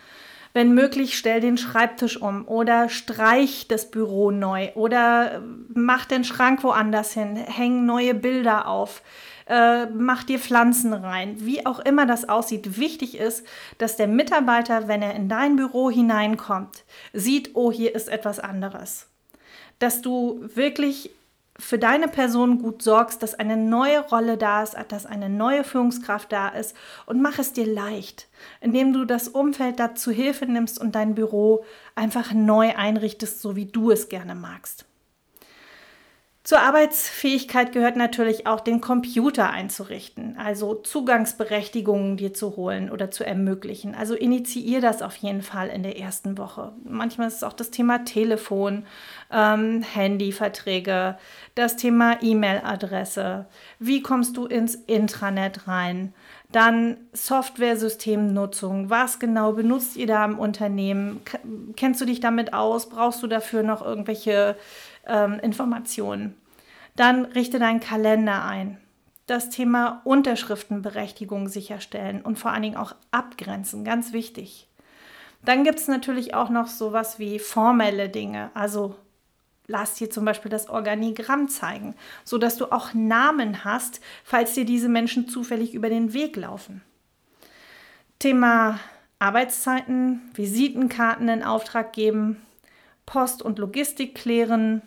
Wenn 0.56 0.72
möglich, 0.72 1.18
stell 1.18 1.42
den 1.42 1.58
Schreibtisch 1.58 2.16
um 2.16 2.48
oder 2.48 2.88
streich 2.88 3.68
das 3.68 3.90
Büro 3.90 4.30
neu 4.30 4.70
oder 4.74 5.42
mach 5.68 6.06
den 6.06 6.24
Schrank 6.24 6.64
woanders 6.64 7.12
hin, 7.12 7.36
häng 7.36 7.84
neue 7.84 8.14
Bilder 8.14 8.66
auf 8.66 9.02
äh, 9.48 9.84
mach 9.84 10.24
dir 10.24 10.38
Pflanzen 10.38 10.94
rein, 10.94 11.36
wie 11.40 11.66
auch 11.66 11.78
immer 11.80 12.06
das 12.06 12.26
aussieht. 12.26 12.78
Wichtig 12.78 13.18
ist, 13.18 13.46
dass 13.76 13.98
der 13.98 14.08
Mitarbeiter, 14.08 14.88
wenn 14.88 15.02
er 15.02 15.14
in 15.14 15.28
dein 15.28 15.56
Büro 15.56 15.90
hineinkommt, 15.90 16.84
sieht, 17.12 17.50
oh, 17.52 17.70
hier 17.70 17.94
ist 17.94 18.08
etwas 18.08 18.40
anderes. 18.40 19.08
Dass 19.78 20.00
du 20.00 20.40
wirklich 20.54 21.10
für 21.58 21.78
deine 21.78 22.08
Person 22.08 22.60
gut 22.60 22.82
sorgst, 22.82 23.22
dass 23.22 23.34
eine 23.34 23.56
neue 23.56 24.00
Rolle 24.00 24.36
da 24.36 24.62
ist, 24.62 24.76
dass 24.88 25.06
eine 25.06 25.28
neue 25.28 25.64
Führungskraft 25.64 26.30
da 26.32 26.48
ist 26.48 26.76
und 27.06 27.22
mach 27.22 27.38
es 27.38 27.52
dir 27.52 27.66
leicht, 27.66 28.28
indem 28.60 28.92
du 28.92 29.04
das 29.04 29.28
Umfeld 29.28 29.80
dazu 29.80 30.10
Hilfe 30.10 30.46
nimmst 30.46 30.80
und 30.80 30.94
dein 30.94 31.14
Büro 31.14 31.64
einfach 31.94 32.32
neu 32.32 32.74
einrichtest, 32.76 33.40
so 33.40 33.56
wie 33.56 33.66
du 33.66 33.90
es 33.90 34.08
gerne 34.08 34.34
magst. 34.34 34.84
Zur 36.46 36.60
Arbeitsfähigkeit 36.60 37.72
gehört 37.72 37.96
natürlich 37.96 38.46
auch 38.46 38.60
den 38.60 38.80
Computer 38.80 39.50
einzurichten, 39.50 40.36
also 40.38 40.76
Zugangsberechtigungen 40.76 42.16
dir 42.16 42.34
zu 42.34 42.54
holen 42.54 42.88
oder 42.88 43.10
zu 43.10 43.26
ermöglichen. 43.26 43.96
Also 43.96 44.14
initiier 44.14 44.80
das 44.80 45.02
auf 45.02 45.16
jeden 45.16 45.42
Fall 45.42 45.66
in 45.66 45.82
der 45.82 45.98
ersten 45.98 46.38
Woche. 46.38 46.70
Manchmal 46.84 47.26
ist 47.26 47.38
es 47.38 47.42
auch 47.42 47.52
das 47.52 47.72
Thema 47.72 48.04
Telefon, 48.04 48.84
ähm, 49.32 49.82
Handyverträge, 49.82 51.18
das 51.56 51.74
Thema 51.74 52.22
E-Mail-Adresse. 52.22 53.46
Wie 53.80 54.00
kommst 54.00 54.36
du 54.36 54.46
ins 54.46 54.76
Intranet 54.76 55.66
rein? 55.66 56.14
Dann 56.52 56.98
Software-Systemnutzung. 57.12 58.88
Was 58.88 59.18
genau 59.18 59.52
benutzt 59.52 59.96
ihr 59.96 60.06
da 60.06 60.24
im 60.24 60.38
Unternehmen? 60.38 61.22
Kennst 61.74 62.00
du 62.00 62.04
dich 62.04 62.20
damit 62.20 62.54
aus? 62.54 62.88
Brauchst 62.88 63.20
du 63.24 63.26
dafür 63.26 63.64
noch 63.64 63.84
irgendwelche 63.84 64.54
ähm, 65.06 65.38
Informationen. 65.40 66.36
Dann 66.96 67.24
richte 67.26 67.58
deinen 67.58 67.80
Kalender 67.80 68.44
ein. 68.44 68.78
Das 69.26 69.50
Thema 69.50 70.00
Unterschriftenberechtigung 70.04 71.48
sicherstellen 71.48 72.22
und 72.22 72.38
vor 72.38 72.52
allen 72.52 72.62
Dingen 72.62 72.76
auch 72.76 72.94
abgrenzen, 73.10 73.84
ganz 73.84 74.12
wichtig. 74.12 74.68
Dann 75.44 75.64
gibt 75.64 75.78
es 75.78 75.88
natürlich 75.88 76.34
auch 76.34 76.48
noch 76.48 76.68
sowas 76.68 77.18
wie 77.18 77.38
formelle 77.38 78.08
Dinge, 78.08 78.50
also 78.54 78.96
lass 79.66 79.94
dir 79.94 80.10
zum 80.10 80.24
Beispiel 80.24 80.50
das 80.50 80.68
Organigramm 80.68 81.48
zeigen, 81.48 81.94
sodass 82.24 82.56
du 82.56 82.66
auch 82.72 82.94
Namen 82.94 83.64
hast, 83.64 84.00
falls 84.24 84.54
dir 84.54 84.64
diese 84.64 84.88
Menschen 84.88 85.28
zufällig 85.28 85.74
über 85.74 85.88
den 85.88 86.12
Weg 86.12 86.36
laufen. 86.36 86.82
Thema 88.18 88.78
Arbeitszeiten, 89.18 90.30
Visitenkarten 90.34 91.28
in 91.28 91.42
Auftrag 91.42 91.92
geben, 91.92 92.40
Post 93.06 93.42
und 93.42 93.58
Logistik 93.58 94.14
klären. 94.14 94.82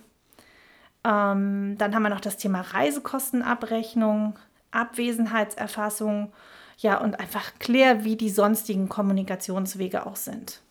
Ähm, 1.03 1.75
dann 1.77 1.95
haben 1.95 2.03
wir 2.03 2.09
noch 2.09 2.19
das 2.19 2.37
Thema 2.37 2.61
Reisekostenabrechnung, 2.61 4.37
Abwesenheitserfassung. 4.71 6.33
Ja, 6.77 6.99
und 6.99 7.19
einfach 7.19 7.51
klär, 7.59 8.05
wie 8.05 8.15
die 8.15 8.29
sonstigen 8.29 8.87
Kommunikationswege 8.87 10.05
auch 10.05 10.15
sind. 10.15 10.61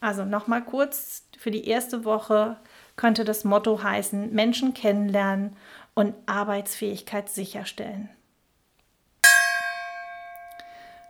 Also 0.00 0.24
nochmal 0.24 0.62
kurz, 0.62 1.24
für 1.38 1.50
die 1.50 1.66
erste 1.66 2.04
Woche 2.04 2.56
könnte 2.96 3.24
das 3.24 3.44
Motto 3.44 3.82
heißen, 3.82 4.32
Menschen 4.32 4.74
kennenlernen 4.74 5.56
und 5.94 6.14
Arbeitsfähigkeit 6.26 7.30
sicherstellen. 7.30 8.10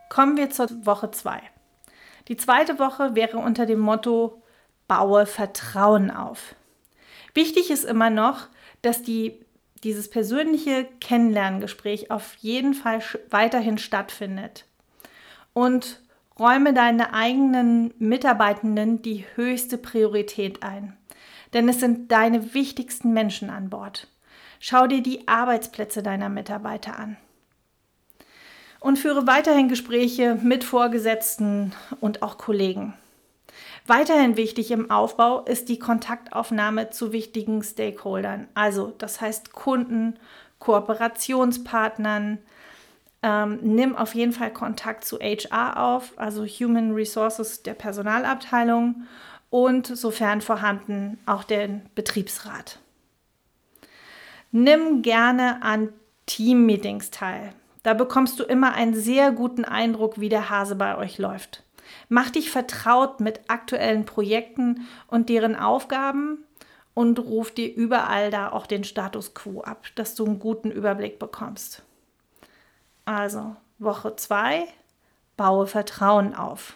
Kommen 0.09 0.37
wir 0.37 0.51
zur 0.51 0.69
Woche 0.85 1.11
2. 1.11 1.41
Die 2.29 2.37
zweite 2.37 2.79
Woche 2.79 3.15
wäre 3.15 3.39
unter 3.39 3.67
dem 3.67 3.81
Motto 3.81 4.43
Baue 4.89 5.25
Vertrauen 5.27 6.11
auf. 6.11 6.57
Wichtig 7.35 7.71
ist 7.71 7.85
immer 7.85 8.11
noch, 8.11 8.49
dass 8.83 9.03
die, 9.03 9.41
dieses 9.85 10.11
persönliche 10.11 10.87
Kennenlerngespräch 11.01 12.11
auf 12.11 12.35
jeden 12.37 12.75
Fall 12.75 13.01
weiterhin 13.31 13.79
stattfindet. 13.79 14.67
Und 15.53 16.01
räume 16.39 16.73
deine 16.73 17.13
eigenen 17.13 17.93
Mitarbeitenden 17.99 19.03
die 19.03 19.25
höchste 19.35 19.79
Priorität 19.79 20.63
ein. 20.63 20.97
Denn 21.53 21.69
es 21.69 21.81
sind 21.81 22.11
deine 22.13 22.55
wichtigsten 22.55 23.13
Menschen 23.13 23.51
an 23.51 23.71
Bord. 23.71 24.07
Schau 24.61 24.87
dir 24.87 25.03
die 25.03 25.27
Arbeitsplätze 25.27 26.03
deiner 26.03 26.29
Mitarbeiter 26.29 26.99
an 26.99 27.17
und 28.81 28.99
führe 28.99 29.27
weiterhin 29.27 29.69
Gespräche 29.69 30.37
mit 30.43 30.65
Vorgesetzten 30.65 31.73
und 32.01 32.23
auch 32.23 32.39
Kollegen. 32.39 32.95
Weiterhin 33.91 34.37
wichtig 34.37 34.71
im 34.71 34.89
Aufbau 34.89 35.41
ist 35.41 35.69
die 35.69 35.81
Kontaktaufnahme 35.81 36.91
zu 36.91 37.11
wichtigen 37.11 37.61
Stakeholdern, 37.61 38.47
also 38.55 38.95
das 38.99 39.21
heißt 39.21 39.53
Kunden, 39.53 40.15
Kooperationspartnern. 40.61 42.39
Ähm, 43.25 43.59
nimm 43.63 43.97
auf 43.97 44.15
jeden 44.15 44.31
Fall 44.31 44.53
Kontakt 44.53 45.05
zu 45.05 45.19
HR 45.19 45.83
auf, 45.83 46.13
also 46.15 46.47
Human 46.47 46.93
Resources 46.95 47.65
der 47.65 47.75
Personalabteilung 47.75 49.09
und 49.51 49.89
sofern 49.89 50.41
vorhanden 50.41 51.19
auch 51.27 51.43
den 51.43 51.83
Betriebsrat. 51.97 52.79
Nimm 54.53 55.03
gerne 55.03 55.65
an 55.65 55.89
Teammeetings 56.27 57.11
teil. 57.11 57.53
Da 57.83 57.95
bekommst 57.95 58.39
du 58.39 58.45
immer 58.45 58.73
einen 58.73 58.95
sehr 58.95 59.33
guten 59.33 59.65
Eindruck, 59.65 60.21
wie 60.21 60.29
der 60.29 60.49
Hase 60.49 60.77
bei 60.77 60.97
euch 60.97 61.19
läuft. 61.19 61.65
Mach 62.09 62.31
dich 62.31 62.51
vertraut 62.51 63.21
mit 63.21 63.41
aktuellen 63.49 64.05
Projekten 64.05 64.89
und 65.07 65.29
deren 65.29 65.57
Aufgaben 65.57 66.45
und 66.95 67.19
ruf 67.19 67.53
dir 67.53 67.75
überall 67.75 68.31
da 68.31 68.51
auch 68.51 68.67
den 68.67 68.85
Status 68.85 69.35
quo 69.35 69.63
ab, 69.63 69.87
dass 69.95 70.15
du 70.15 70.27
einen 70.27 70.39
guten 70.39 70.71
Überblick 70.71 71.19
bekommst. 71.19 71.83
Also, 73.05 73.57
Woche 73.79 74.17
2, 74.17 74.65
baue 75.37 75.67
Vertrauen 75.67 76.35
auf. 76.35 76.75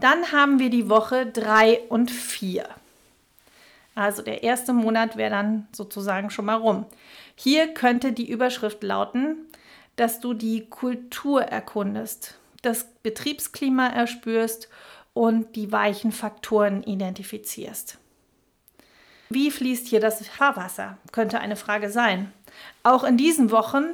Dann 0.00 0.32
haben 0.32 0.58
wir 0.58 0.70
die 0.70 0.88
Woche 0.88 1.26
3 1.26 1.80
und 1.88 2.10
4. 2.10 2.68
Also 3.94 4.22
der 4.22 4.42
erste 4.42 4.72
Monat 4.72 5.16
wäre 5.16 5.30
dann 5.30 5.68
sozusagen 5.72 6.30
schon 6.30 6.46
mal 6.46 6.56
rum. 6.56 6.84
Hier 7.36 7.72
könnte 7.74 8.12
die 8.12 8.28
Überschrift 8.28 8.82
lauten, 8.82 9.36
dass 9.96 10.20
du 10.20 10.34
die 10.34 10.66
Kultur 10.66 11.42
erkundest, 11.42 12.38
das 12.62 12.86
Betriebsklima 13.02 13.88
erspürst 13.88 14.68
und 15.12 15.54
die 15.56 15.70
weichen 15.70 16.12
Faktoren 16.12 16.82
identifizierst. 16.82 17.98
Wie 19.30 19.50
fließt 19.50 19.88
hier 19.88 20.00
das 20.00 20.26
Fahrwasser? 20.26 20.98
Könnte 21.12 21.40
eine 21.40 21.56
Frage 21.56 21.90
sein. 21.90 22.32
Auch 22.82 23.04
in 23.04 23.16
diesen 23.16 23.50
Wochen 23.50 23.84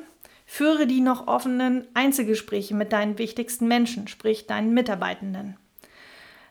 führe 0.47 0.87
die 0.87 1.01
noch 1.01 1.29
offenen 1.29 1.87
Einzelgespräche 1.95 2.75
mit 2.75 2.93
deinen 2.93 3.19
wichtigsten 3.19 3.69
Menschen, 3.69 4.09
sprich 4.09 4.47
deinen 4.47 4.75
Mitarbeitenden. 4.75 5.57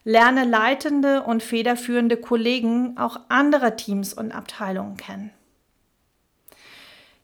Lerne 0.06 0.46
leitende 0.46 1.24
und 1.24 1.44
federführende 1.44 2.16
Kollegen 2.16 2.98
auch 2.98 3.20
anderer 3.28 3.76
Teams 3.76 4.14
und 4.14 4.32
Abteilungen 4.32 4.96
kennen. 4.96 5.32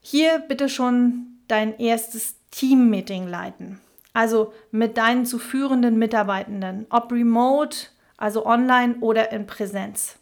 Hier 0.02 0.40
bitte 0.40 0.70
schon 0.70 1.35
dein 1.48 1.78
erstes 1.80 2.36
Team-Meeting 2.52 3.28
leiten. 3.28 3.80
Also 4.14 4.54
mit 4.72 4.98
deinen 4.98 5.26
zu 5.26 5.40
führenden 5.40 5.98
Mitarbeitenden, 6.00 6.86
ob 6.90 7.12
remote, 7.12 7.88
also 8.18 8.46
online 8.46 8.96
oder 9.02 9.32
in 9.32 9.46
Präsenz. 9.46 10.18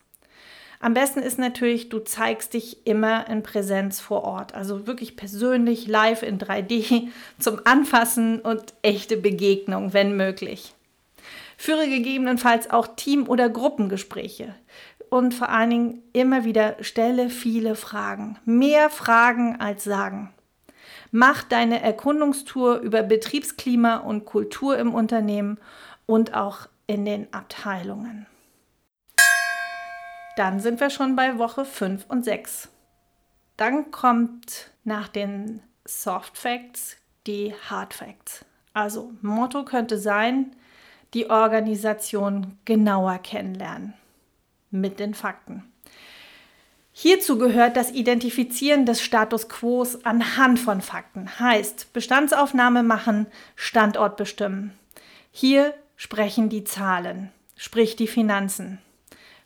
Am 0.79 0.93
besten 0.93 1.19
ist 1.19 1.39
natürlich, 1.39 1.87
du 1.87 1.99
zeigst 1.99 2.55
dich 2.55 2.85
immer 2.85 3.29
in 3.29 3.41
Präsenz 3.41 4.01
vor 4.01 4.23
Ort, 4.25 4.53
also 4.53 4.85
wirklich 4.85 5.15
persönlich, 5.15 5.87
live 5.87 6.23
in 6.23 6.39
3D 6.39 7.07
zum 7.39 7.61
Anfassen 7.63 8.39
und 8.39 8.73
echte 8.81 9.15
Begegnung, 9.15 9.93
wenn 9.93 10.17
möglich. 10.17 10.73
Führe 11.55 11.87
gegebenenfalls 11.87 12.69
auch 12.69 12.87
Team- 12.97 13.29
oder 13.29 13.47
Gruppengespräche 13.47 14.55
und 15.09 15.33
vor 15.33 15.49
allen 15.49 15.69
Dingen 15.69 16.03
immer 16.11 16.43
wieder 16.43 16.75
stelle 16.81 17.29
viele 17.29 17.75
Fragen. 17.75 18.37
Mehr 18.43 18.89
Fragen 18.89 19.61
als 19.61 19.83
Sagen. 19.83 20.33
Mach 21.11 21.43
deine 21.43 21.81
Erkundungstour 21.81 22.77
über 22.77 23.03
Betriebsklima 23.03 23.97
und 23.97 24.25
Kultur 24.25 24.77
im 24.77 24.93
Unternehmen 24.93 25.59
und 26.05 26.33
auch 26.33 26.67
in 26.87 27.05
den 27.05 27.33
Abteilungen. 27.33 28.25
Dann 30.35 30.59
sind 30.59 30.79
wir 30.79 30.89
schon 30.89 31.15
bei 31.15 31.37
Woche 31.37 31.65
5 31.65 32.05
und 32.07 32.25
6. 32.25 32.69
Dann 33.57 33.91
kommt 33.91 34.71
nach 34.83 35.07
den 35.07 35.61
Soft 35.85 36.37
Facts 36.37 36.97
die 37.27 37.53
Hard 37.69 37.93
Facts. 37.93 38.45
Also 38.73 39.13
Motto 39.21 39.63
könnte 39.63 39.97
sein, 39.97 40.55
die 41.13 41.29
Organisation 41.29 42.57
genauer 42.65 43.19
kennenlernen 43.19 43.93
mit 44.71 44.99
den 44.99 45.13
Fakten. 45.13 45.71
Hierzu 46.95 47.39
gehört 47.39 47.75
das 47.75 47.91
Identifizieren 47.91 48.85
des 48.85 49.01
Status 49.01 49.49
quo 49.49 49.85
anhand 50.03 50.59
von 50.59 50.79
Fakten, 50.79 51.39
heißt 51.39 51.91
Bestandsaufnahme 51.91 52.83
machen, 52.83 53.25
Standort 53.55 54.15
bestimmen. 54.15 54.77
Hier 55.31 55.73
sprechen 55.95 56.49
die 56.49 56.63
Zahlen, 56.63 57.31
sprich 57.57 57.95
die 57.95 58.07
Finanzen. 58.07 58.77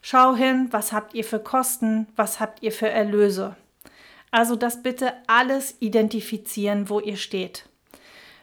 Schau 0.01 0.35
hin, 0.35 0.67
was 0.71 0.91
habt 0.91 1.13
ihr 1.13 1.23
für 1.23 1.39
Kosten, 1.39 2.07
was 2.17 2.41
habt 2.41 2.61
ihr 2.63 2.73
für 2.73 2.89
Erlöse. 2.89 3.55
Also 4.29 4.57
das 4.57 4.83
bitte 4.83 5.13
alles 5.27 5.75
identifizieren, 5.79 6.89
wo 6.89 6.99
ihr 6.99 7.15
steht. 7.15 7.69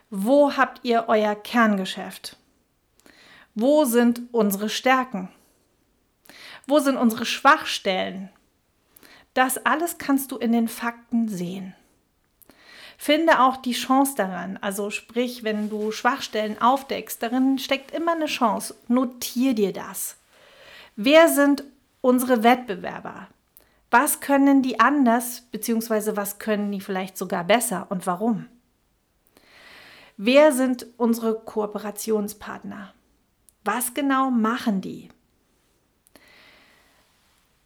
Wo 0.09 0.57
habt 0.57 0.81
ihr 0.83 1.05
euer 1.09 1.35
Kerngeschäft? 1.35 2.39
Wo 3.55 3.85
sind 3.85 4.23
unsere 4.33 4.71
Stärken? 4.71 5.29
Wo 6.67 6.79
sind 6.79 6.97
unsere 6.97 7.27
Schwachstellen? 7.27 8.31
Das 9.35 9.65
alles 9.67 9.99
kannst 9.99 10.31
du 10.33 10.37
in 10.37 10.53
den 10.53 10.69
Fakten 10.69 11.29
sehen. 11.29 11.75
Finde 12.97 13.41
auch 13.41 13.57
die 13.57 13.73
Chance 13.73 14.15
daran, 14.17 14.57
also 14.61 14.91
sprich, 14.91 15.43
wenn 15.43 15.69
du 15.69 15.91
Schwachstellen 15.91 16.61
aufdeckst, 16.63 17.23
darin 17.23 17.59
steckt 17.59 17.91
immer 17.91 18.13
eine 18.13 18.27
Chance. 18.27 18.77
Notier 18.89 19.55
dir 19.55 19.73
das. 19.73 20.17
Wer 20.97 21.29
sind 21.29 21.65
unsere 22.01 22.45
Wettbewerber? 22.45 23.29
Was 23.91 24.21
können 24.21 24.63
die 24.63 24.81
anders, 24.81 25.43
beziehungsweise 25.53 26.17
was 26.17 26.39
können 26.39 26.71
die 26.73 26.81
vielleicht 26.81 27.19
sogar 27.19 27.45
besser 27.45 27.87
und 27.91 28.07
warum? 28.07 28.47
Wer 30.17 30.53
sind 30.53 30.87
unsere 30.97 31.35
Kooperationspartner? 31.35 32.95
Was 33.65 33.95
genau 33.95 34.31
machen 34.31 34.81
die? 34.81 35.09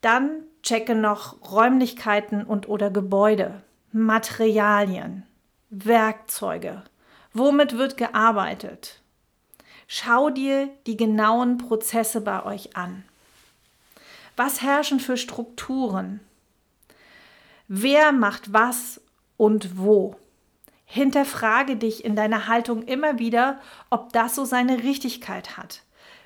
Dann 0.01 0.43
checke 0.63 0.95
noch 0.95 1.51
Räumlichkeiten 1.51 2.45
und 2.45 2.69
oder 2.69 2.91
Gebäude, 2.91 3.63
Materialien, 3.93 5.27
Werkzeuge. 5.71 6.83
Womit 7.33 7.77
wird 7.77 7.97
gearbeitet? 7.97 9.01
Schau 9.87 10.31
dir 10.31 10.69
die 10.87 10.97
genauen 10.97 11.59
Prozesse 11.59 12.21
bei 12.21 12.45
euch 12.45 12.77
an. 12.77 13.05
Was 14.37 14.63
herrschen 14.63 15.01
für 15.01 15.17
Strukturen? 15.17 16.21
Wer 17.67 18.13
macht 18.13 18.53
was 18.53 19.01
und 19.37 19.79
wo? 19.79 20.17
Hinterfrage 20.85 21.77
dich 21.77 22.05
in 22.05 22.17
deiner 22.17 22.47
Haltung 22.47 22.83
immer 22.83 23.19
wieder, 23.19 23.61
ob 23.91 24.13
das 24.13 24.35
so 24.35 24.45
seine 24.45 24.83
Richtigkeit 24.83 25.59
hat. 25.59 25.83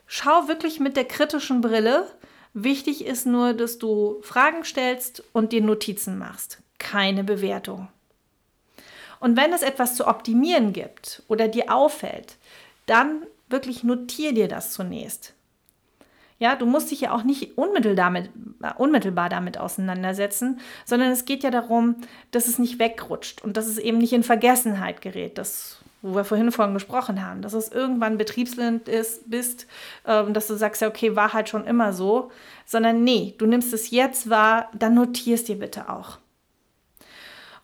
Schau 0.06 0.46
wirklich 0.46 0.78
mit 0.78 0.96
der 0.96 1.04
kritischen 1.04 1.60
Brille. 1.60 2.06
Wichtig 2.54 3.04
ist 3.04 3.26
nur, 3.26 3.54
dass 3.54 3.78
du 3.78 4.18
Fragen 4.22 4.64
stellst 4.64 5.24
und 5.32 5.52
dir 5.52 5.62
Notizen 5.62 6.18
machst. 6.18 6.58
Keine 6.78 7.24
Bewertung. 7.24 7.88
Und 9.20 9.36
wenn 9.36 9.52
es 9.52 9.62
etwas 9.62 9.94
zu 9.94 10.06
optimieren 10.06 10.72
gibt 10.72 11.22
oder 11.28 11.48
dir 11.48 11.72
auffällt, 11.72 12.36
dann 12.86 13.22
wirklich 13.48 13.84
notier 13.84 14.34
dir 14.34 14.48
das 14.48 14.72
zunächst. 14.72 15.34
Ja, 16.38 16.56
du 16.56 16.66
musst 16.66 16.90
dich 16.90 17.02
ja 17.02 17.14
auch 17.14 17.22
nicht 17.22 17.56
unmittelbar 17.56 17.94
damit, 17.94 18.30
unmittelbar 18.76 19.28
damit 19.28 19.58
auseinandersetzen, 19.58 20.58
sondern 20.84 21.12
es 21.12 21.24
geht 21.24 21.44
ja 21.44 21.52
darum, 21.52 21.94
dass 22.32 22.48
es 22.48 22.58
nicht 22.58 22.80
wegrutscht 22.80 23.42
und 23.42 23.56
dass 23.56 23.68
es 23.68 23.78
eben 23.78 23.98
nicht 23.98 24.12
in 24.12 24.24
Vergessenheit 24.24 25.02
gerät. 25.02 25.38
Das, 25.38 25.81
wo 26.02 26.16
wir 26.16 26.24
vorhin 26.24 26.52
von 26.52 26.74
gesprochen 26.74 27.24
haben, 27.24 27.42
dass 27.42 27.52
es 27.52 27.70
irgendwann 27.70 28.18
betriebsblind 28.18 28.88
ist, 28.88 29.30
bist, 29.30 29.66
äh, 30.04 30.24
dass 30.30 30.48
du 30.48 30.54
sagst, 30.54 30.82
ja, 30.82 30.88
okay, 30.88 31.16
war 31.16 31.32
halt 31.32 31.48
schon 31.48 31.66
immer 31.66 31.92
so, 31.92 32.30
sondern 32.66 33.04
nee, 33.04 33.34
du 33.38 33.46
nimmst 33.46 33.72
es 33.72 33.90
jetzt 33.90 34.28
wahr, 34.28 34.68
dann 34.74 34.94
notierst 34.94 35.48
dir 35.48 35.58
bitte 35.58 35.88
auch. 35.88 36.18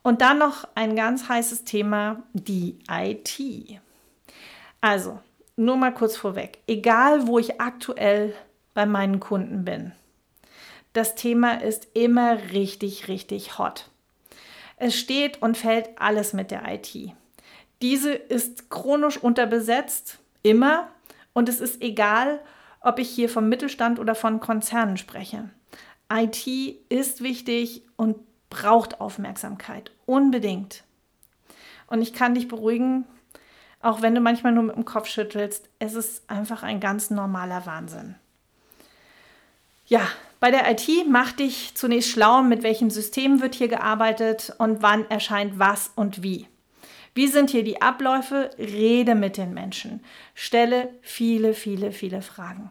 Und 0.02 0.22
dann 0.22 0.38
noch 0.38 0.66
ein 0.74 0.96
ganz 0.96 1.28
heißes 1.28 1.64
Thema, 1.64 2.22
die 2.32 2.78
IT. 2.90 3.80
Also, 4.80 5.18
nur 5.56 5.76
mal 5.76 5.92
kurz 5.92 6.16
vorweg, 6.16 6.58
egal 6.66 7.26
wo 7.26 7.38
ich 7.38 7.60
aktuell 7.60 8.34
bei 8.74 8.86
meinen 8.86 9.18
Kunden 9.18 9.64
bin. 9.64 9.92
Das 10.92 11.16
Thema 11.16 11.60
ist 11.60 11.88
immer 11.94 12.38
richtig, 12.52 13.08
richtig 13.08 13.58
hot. 13.58 13.90
Es 14.76 14.96
steht 14.96 15.42
und 15.42 15.56
fällt 15.56 16.00
alles 16.00 16.32
mit 16.32 16.52
der 16.52 16.62
IT. 16.72 17.12
Diese 17.82 18.12
ist 18.12 18.70
chronisch 18.70 19.18
unterbesetzt, 19.18 20.18
immer, 20.42 20.88
und 21.32 21.48
es 21.48 21.60
ist 21.60 21.80
egal, 21.82 22.40
ob 22.80 22.98
ich 22.98 23.08
hier 23.08 23.28
vom 23.28 23.48
Mittelstand 23.48 23.98
oder 23.98 24.14
von 24.14 24.40
Konzernen 24.40 24.96
spreche. 24.96 25.50
IT 26.12 26.46
ist 26.88 27.22
wichtig 27.22 27.82
und 27.96 28.16
braucht 28.50 29.00
Aufmerksamkeit, 29.00 29.92
unbedingt. 30.06 30.84
Und 31.86 32.02
ich 32.02 32.12
kann 32.12 32.34
dich 32.34 32.48
beruhigen, 32.48 33.04
auch 33.80 34.02
wenn 34.02 34.14
du 34.14 34.20
manchmal 34.20 34.52
nur 34.52 34.64
mit 34.64 34.76
dem 34.76 34.84
Kopf 34.84 35.06
schüttelst, 35.08 35.68
es 35.78 35.94
ist 35.94 36.28
einfach 36.28 36.62
ein 36.62 36.80
ganz 36.80 37.10
normaler 37.10 37.66
Wahnsinn. 37.66 38.16
Ja, 39.86 40.06
bei 40.40 40.50
der 40.50 40.70
IT 40.70 40.88
mach 41.08 41.32
dich 41.32 41.74
zunächst 41.74 42.10
schlau, 42.10 42.42
mit 42.42 42.62
welchem 42.62 42.90
System 42.90 43.40
wird 43.40 43.54
hier 43.54 43.68
gearbeitet 43.68 44.54
und 44.58 44.82
wann 44.82 45.08
erscheint 45.10 45.58
was 45.58 45.92
und 45.94 46.22
wie. 46.22 46.46
Wie 47.18 47.26
sind 47.26 47.50
hier 47.50 47.64
die 47.64 47.82
Abläufe? 47.82 48.50
Rede 48.58 49.16
mit 49.16 49.38
den 49.38 49.52
Menschen. 49.52 50.04
Stelle 50.34 50.90
viele, 51.02 51.52
viele, 51.52 51.90
viele 51.90 52.22
Fragen. 52.22 52.70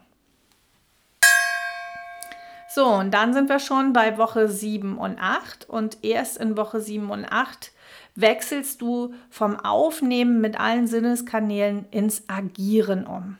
So, 2.74 2.86
und 2.86 3.14
dann 3.14 3.34
sind 3.34 3.50
wir 3.50 3.60
schon 3.60 3.92
bei 3.92 4.18
Woche 4.18 4.48
7 4.48 4.98
und 5.00 5.20
8 5.20 5.70
und 5.70 6.02
erst 6.02 6.38
in 6.38 6.56
Woche 6.56 6.80
7 6.80 7.10
und 7.10 7.26
8 7.26 7.74
wechselst 8.16 8.82
du 8.82 9.14
vom 9.30 9.60
Aufnehmen 9.60 10.40
mit 10.40 10.58
allen 10.58 10.88
Sinneskanälen 10.88 11.86
ins 11.92 12.30
Agieren 12.30 13.06
um. 13.06 13.38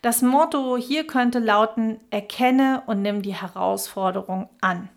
Das 0.00 0.22
Motto 0.22 0.78
hier 0.78 1.06
könnte 1.06 1.40
lauten, 1.40 2.00
erkenne 2.08 2.82
und 2.86 3.02
nimm 3.02 3.20
die 3.20 3.34
Herausforderung 3.34 4.48
an. 4.62 4.88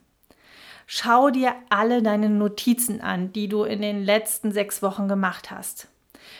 Schau 0.88 1.30
dir 1.30 1.56
alle 1.69 2.04
deine 2.04 2.30
Notizen 2.30 3.02
an, 3.02 3.34
die 3.34 3.48
du 3.48 3.63
in 3.63 3.82
den 3.82 4.04
letzten 4.04 4.52
sechs 4.52 4.82
Wochen 4.82 5.08
gemacht 5.08 5.50
hast. 5.50 5.88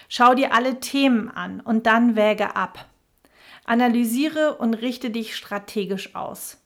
Schau 0.08 0.36
dir 0.36 0.54
alle 0.54 0.80
Themen 0.80 1.30
an 1.30 1.62
und 1.62 1.88
dann 1.88 2.16
wäge 2.16 2.56
ab. 2.56 2.86
Analysiere 3.66 4.56
und 4.56 4.76
richte 4.76 5.10
dich 5.10 5.36
strategisch 5.36 6.16
aus. 6.16 6.58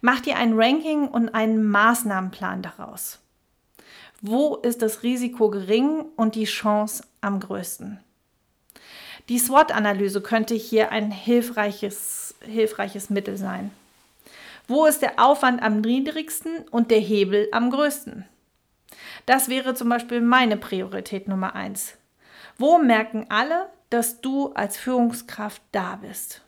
Mach 0.00 0.20
dir 0.20 0.36
ein 0.36 0.54
Ranking 0.54 1.06
und 1.06 1.28
einen 1.28 1.64
Maßnahmenplan 1.64 2.62
daraus. 2.62 3.20
Wo 4.20 4.56
ist 4.56 4.82
das 4.82 5.04
Risiko 5.04 5.50
gering 5.50 6.04
und 6.16 6.34
die 6.34 6.44
Chance 6.44 7.04
am 7.20 7.38
größten? 7.38 8.00
Die 9.28 9.38
SWOT-Analyse 9.38 10.20
könnte 10.20 10.54
hier 10.54 10.90
ein 10.90 11.12
hilfreiches, 11.12 12.34
hilfreiches 12.44 13.10
Mittel 13.10 13.36
sein. 13.36 13.70
Wo 14.68 14.86
ist 14.86 15.02
der 15.02 15.18
Aufwand 15.18 15.62
am 15.62 15.80
niedrigsten 15.80 16.64
und 16.70 16.90
der 16.90 17.00
Hebel 17.00 17.48
am 17.52 17.70
größten? 17.70 18.26
Das 19.26 19.48
wäre 19.48 19.74
zum 19.74 19.88
Beispiel 19.88 20.20
meine 20.20 20.56
Priorität 20.56 21.28
Nummer 21.28 21.54
eins. 21.54 21.96
Wo 22.58 22.78
merken 22.78 23.26
alle, 23.28 23.68
dass 23.90 24.20
du 24.20 24.52
als 24.52 24.76
Führungskraft 24.76 25.62
da 25.72 25.96
bist? 25.96 26.42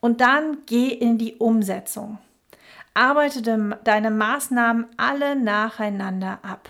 Und 0.00 0.20
dann 0.20 0.58
geh 0.66 0.88
in 0.88 1.18
die 1.18 1.36
Umsetzung. 1.36 2.18
Arbeite 2.94 3.42
deine 3.84 4.10
Maßnahmen 4.10 4.86
alle 4.96 5.36
nacheinander 5.36 6.38
ab. 6.42 6.68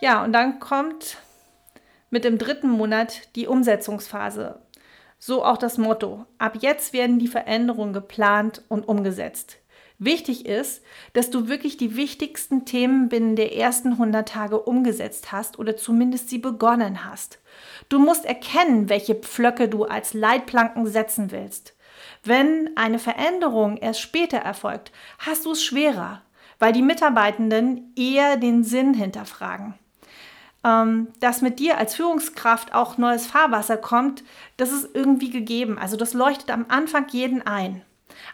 Ja, 0.00 0.22
und 0.22 0.32
dann 0.32 0.60
kommt 0.60 1.18
mit 2.10 2.24
dem 2.24 2.38
dritten 2.38 2.68
Monat 2.68 3.34
die 3.34 3.46
Umsetzungsphase. 3.46 4.60
So 5.26 5.44
auch 5.44 5.56
das 5.56 5.76
Motto. 5.76 6.24
Ab 6.38 6.58
jetzt 6.60 6.92
werden 6.92 7.18
die 7.18 7.26
Veränderungen 7.26 7.92
geplant 7.92 8.62
und 8.68 8.86
umgesetzt. 8.86 9.56
Wichtig 9.98 10.46
ist, 10.46 10.84
dass 11.14 11.30
du 11.30 11.48
wirklich 11.48 11.76
die 11.76 11.96
wichtigsten 11.96 12.64
Themen 12.64 13.08
binnen 13.08 13.34
der 13.34 13.56
ersten 13.56 13.94
100 13.94 14.28
Tage 14.28 14.60
umgesetzt 14.60 15.32
hast 15.32 15.58
oder 15.58 15.76
zumindest 15.76 16.28
sie 16.28 16.38
begonnen 16.38 17.04
hast. 17.04 17.40
Du 17.88 17.98
musst 17.98 18.24
erkennen, 18.24 18.88
welche 18.88 19.16
Pflöcke 19.16 19.68
du 19.68 19.82
als 19.82 20.14
Leitplanken 20.14 20.86
setzen 20.86 21.32
willst. 21.32 21.74
Wenn 22.22 22.70
eine 22.76 23.00
Veränderung 23.00 23.78
erst 23.78 24.02
später 24.02 24.38
erfolgt, 24.38 24.92
hast 25.18 25.44
du 25.44 25.50
es 25.50 25.64
schwerer, 25.64 26.22
weil 26.60 26.72
die 26.72 26.82
Mitarbeitenden 26.82 27.92
eher 27.96 28.36
den 28.36 28.62
Sinn 28.62 28.94
hinterfragen 28.94 29.74
ähm, 30.66 31.08
dass 31.20 31.42
mit 31.42 31.60
dir 31.60 31.78
als 31.78 31.94
Führungskraft 31.94 32.74
auch 32.74 32.98
neues 32.98 33.26
Fahrwasser 33.26 33.76
kommt, 33.76 34.24
das 34.56 34.72
ist 34.72 34.88
irgendwie 34.94 35.30
gegeben. 35.30 35.78
Also 35.78 35.96
das 35.96 36.12
leuchtet 36.12 36.50
am 36.50 36.66
Anfang 36.68 37.06
jeden 37.10 37.46
ein. 37.46 37.82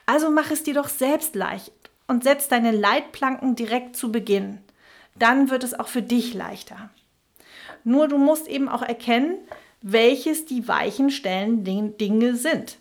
Also 0.07 0.31
mach 0.31 0.51
es 0.51 0.63
dir 0.63 0.75
doch 0.75 0.89
selbst 0.89 1.35
leicht 1.35 1.73
und 2.09 2.25
setz 2.25 2.49
deine 2.49 2.71
Leitplanken 2.71 3.55
direkt 3.55 3.97
zu 3.97 4.11
Beginn. 4.11 4.59
Dann 5.15 5.51
wird 5.51 5.63
es 5.63 5.79
auch 5.79 5.89
für 5.89 6.03
dich 6.03 6.33
leichter. 6.33 6.89
Nur 7.85 8.09
du 8.09 8.17
musst 8.17 8.49
eben 8.49 8.69
auch 8.69 8.83
erkennen, 8.83 9.37
welches 9.83 10.47
die 10.47 10.67
weichen 10.69 11.11
Stellen 11.11 11.65
Dinge 11.65 12.37
sind. 12.37 12.79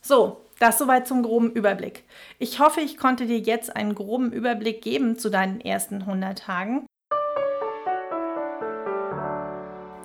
So, 0.00 0.40
das 0.58 0.78
soweit 0.78 1.06
zum 1.06 1.22
groben 1.22 1.52
Überblick. 1.52 2.04
Ich 2.38 2.58
hoffe, 2.58 2.80
ich 2.80 2.96
konnte 2.96 3.26
dir 3.26 3.38
jetzt 3.38 3.76
einen 3.76 3.94
groben 3.94 4.32
Überblick 4.32 4.82
geben 4.82 5.16
zu 5.16 5.30
deinen 5.30 5.60
ersten 5.60 6.02
100 6.02 6.38
Tagen. 6.38 6.86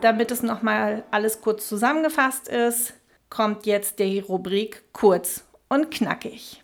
Damit 0.01 0.31
es 0.31 0.43
nochmal 0.43 1.03
alles 1.09 1.41
kurz 1.41 1.67
zusammengefasst 1.67 2.47
ist, 2.47 2.93
kommt 3.29 3.65
jetzt 3.65 3.99
die 3.99 4.19
Rubrik 4.19 4.83
kurz 4.93 5.43
und 5.69 5.89
knackig. 5.89 6.63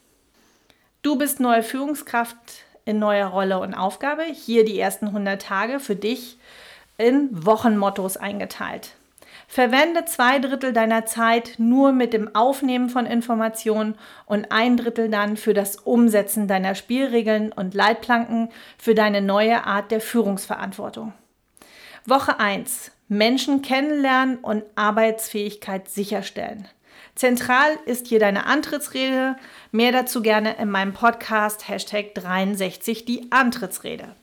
Du 1.02 1.18
bist 1.18 1.40
neue 1.40 1.64
Führungskraft 1.64 2.38
in 2.86 3.00
neuer 3.00 3.28
Rolle 3.28 3.60
und 3.60 3.74
Aufgabe. 3.74 4.24
Hier 4.24 4.64
die 4.66 4.80
ersten 4.80 5.08
100 5.08 5.42
Tage 5.42 5.80
für 5.80 5.96
dich 5.96 6.38
in 6.98 7.30
Wochenmottos 7.46 8.18
eingeteilt. 8.18 8.96
Verwende 9.48 10.06
zwei 10.06 10.40
Drittel 10.40 10.72
deiner 10.72 11.06
Zeit 11.06 11.56
nur 11.58 11.92
mit 11.92 12.14
dem 12.14 12.34
Aufnehmen 12.36 12.90
von 12.90 13.06
Informationen 13.06 13.96
und 14.26 14.52
ein 14.52 14.78
Drittel 14.78 15.10
dann 15.10 15.38
für 15.38 15.54
das 15.54 15.76
Umsetzen 15.76 16.48
deiner 16.48 16.76
Spielregeln 16.76 17.52
und 17.52 17.74
Leitplanken 17.74 18.50
für 18.78 18.96
deine 18.96 19.22
neue 19.22 19.66
Art 19.66 19.92
der 19.92 20.02
Führungsverantwortung. 20.02 21.14
Woche 22.06 22.40
1. 22.40 22.93
Menschen 23.08 23.62
kennenlernen 23.62 24.38
und 24.38 24.64
Arbeitsfähigkeit 24.76 25.90
sicherstellen. 25.90 26.68
Zentral 27.16 27.78
ist 27.86 28.08
hier 28.08 28.20
deine 28.20 28.46
Antrittsrede. 28.46 29.36
Mehr 29.72 29.92
dazu 29.92 30.22
gerne 30.22 30.56
in 30.58 30.70
meinem 30.70 30.94
Podcast 30.94 31.68
Hashtag 31.68 32.16
63 32.16 33.06
die 33.06 33.32
Antrittsrede. 33.32 34.16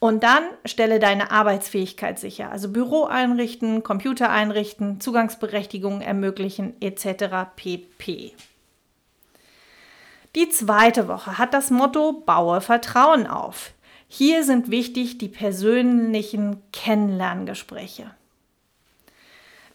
Und 0.00 0.22
dann 0.22 0.44
stelle 0.64 1.00
deine 1.00 1.32
Arbeitsfähigkeit 1.32 2.20
sicher, 2.20 2.52
also 2.52 2.70
Büro 2.70 3.04
einrichten, 3.04 3.82
Computer 3.82 4.30
einrichten, 4.30 5.00
Zugangsberechtigungen 5.00 6.02
ermöglichen 6.02 6.80
etc. 6.80 7.50
pp. 7.56 8.32
Die 10.36 10.48
zweite 10.50 11.08
Woche 11.08 11.36
hat 11.36 11.52
das 11.52 11.70
Motto 11.70 12.12
Baue 12.12 12.60
Vertrauen 12.60 13.26
auf. 13.26 13.72
Hier 14.08 14.42
sind 14.42 14.70
wichtig 14.70 15.18
die 15.18 15.28
persönlichen 15.28 16.62
Kennenlerngespräche. 16.72 18.10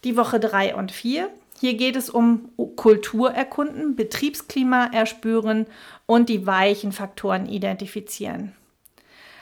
Die 0.04 0.18
Woche 0.18 0.40
3 0.40 0.76
und 0.76 0.92
4. 0.92 1.30
Hier 1.62 1.76
geht 1.76 1.96
es 1.96 2.10
um 2.10 2.50
Kultur 2.76 3.32
erkunden, 3.32 3.96
Betriebsklima 3.96 4.88
erspüren 4.88 5.68
und 6.08 6.30
die 6.30 6.48
weichen 6.48 6.92
Faktoren 6.92 7.48
identifizieren. 7.48 8.54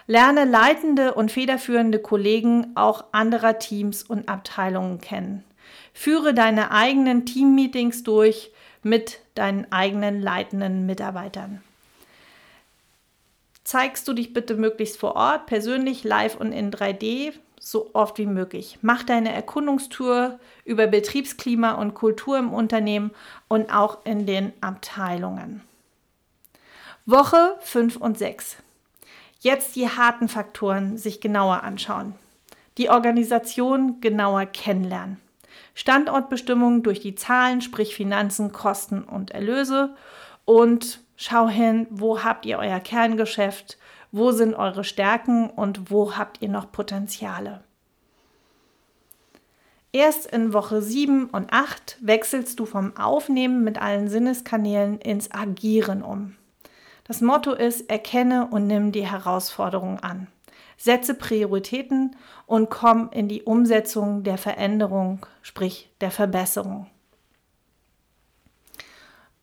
Lerne 0.07 0.43
leitende 0.43 1.13
und 1.13 1.31
federführende 1.31 1.99
Kollegen 1.99 2.71
auch 2.75 3.05
anderer 3.13 3.59
Teams 3.59 4.03
und 4.03 4.27
Abteilungen 4.27 4.99
kennen. 4.99 5.45
Führe 5.93 6.33
deine 6.33 6.71
eigenen 6.71 7.25
Teammeetings 7.25 8.03
durch 8.03 8.51
mit 8.83 9.19
deinen 9.35 9.71
eigenen 9.71 10.21
leitenden 10.21 10.85
Mitarbeitern. 10.85 11.63
Zeigst 13.71 14.05
du 14.09 14.11
dich 14.11 14.33
bitte 14.33 14.55
möglichst 14.55 14.97
vor 14.97 15.15
Ort, 15.15 15.45
persönlich, 15.45 16.03
live 16.03 16.35
und 16.35 16.51
in 16.51 16.71
3D, 16.71 17.31
so 17.57 17.89
oft 17.93 18.17
wie 18.17 18.25
möglich. 18.25 18.77
Mach 18.81 19.03
deine 19.03 19.31
Erkundungstour 19.31 20.41
über 20.65 20.87
Betriebsklima 20.87 21.75
und 21.75 21.93
Kultur 21.93 22.37
im 22.37 22.51
Unternehmen 22.51 23.11
und 23.47 23.73
auch 23.73 24.05
in 24.05 24.25
den 24.25 24.51
Abteilungen. 24.59 25.61
Woche 27.05 27.55
5 27.61 27.95
und 27.95 28.17
6. 28.17 28.57
Jetzt 29.39 29.77
die 29.77 29.87
harten 29.87 30.27
Faktoren 30.27 30.97
sich 30.97 31.21
genauer 31.21 31.63
anschauen. 31.63 32.13
Die 32.77 32.89
Organisation 32.89 34.01
genauer 34.01 34.47
kennenlernen. 34.47 35.17
Standortbestimmung 35.75 36.83
durch 36.83 36.99
die 36.99 37.15
Zahlen, 37.15 37.61
sprich 37.61 37.95
Finanzen, 37.95 38.51
Kosten 38.51 39.01
und 39.01 39.31
Erlöse. 39.31 39.95
Und 40.43 40.99
schau 41.21 41.47
hin, 41.47 41.85
wo 41.91 42.23
habt 42.23 42.45
ihr 42.45 42.57
euer 42.57 42.79
Kerngeschäft, 42.79 43.77
wo 44.11 44.31
sind 44.31 44.55
eure 44.55 44.83
Stärken 44.83 45.49
und 45.49 45.91
wo 45.91 46.17
habt 46.17 46.41
ihr 46.41 46.49
noch 46.49 46.71
Potenziale. 46.71 47.63
Erst 49.93 50.25
in 50.25 50.53
Woche 50.53 50.81
7 50.81 51.25
und 51.25 51.53
8 51.53 51.97
wechselst 52.01 52.59
du 52.59 52.65
vom 52.65 52.95
Aufnehmen 52.97 53.63
mit 53.63 53.79
allen 53.79 54.07
Sinneskanälen 54.07 54.99
ins 54.99 55.31
Agieren 55.31 56.01
um. 56.01 56.35
Das 57.03 57.21
Motto 57.21 57.51
ist, 57.53 57.89
erkenne 57.89 58.47
und 58.49 58.67
nimm 58.67 58.91
die 58.91 59.05
Herausforderungen 59.05 59.99
an. 59.99 60.27
Setze 60.77 61.13
Prioritäten 61.13 62.15
und 62.47 62.69
komm 62.69 63.09
in 63.11 63.27
die 63.27 63.43
Umsetzung 63.43 64.23
der 64.23 64.37
Veränderung, 64.37 65.25
sprich 65.41 65.91
der 65.99 66.09
Verbesserung. 66.09 66.87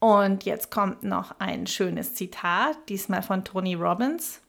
Und 0.01 0.45
jetzt 0.45 0.71
kommt 0.71 1.03
noch 1.03 1.35
ein 1.41 1.67
schönes 1.67 2.15
Zitat, 2.15 2.77
diesmal 2.89 3.23
von 3.23 3.45
Tony 3.45 3.75
Robbins. 3.75 4.41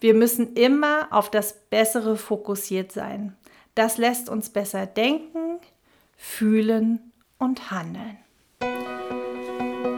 Wir 0.00 0.14
müssen 0.14 0.54
immer 0.54 1.08
auf 1.10 1.30
das 1.30 1.54
Bessere 1.70 2.16
fokussiert 2.16 2.92
sein. 2.92 3.36
Das 3.74 3.98
lässt 3.98 4.28
uns 4.28 4.50
besser 4.50 4.86
denken, 4.86 5.58
fühlen 6.16 7.12
und 7.38 7.70
handeln. 7.70 8.16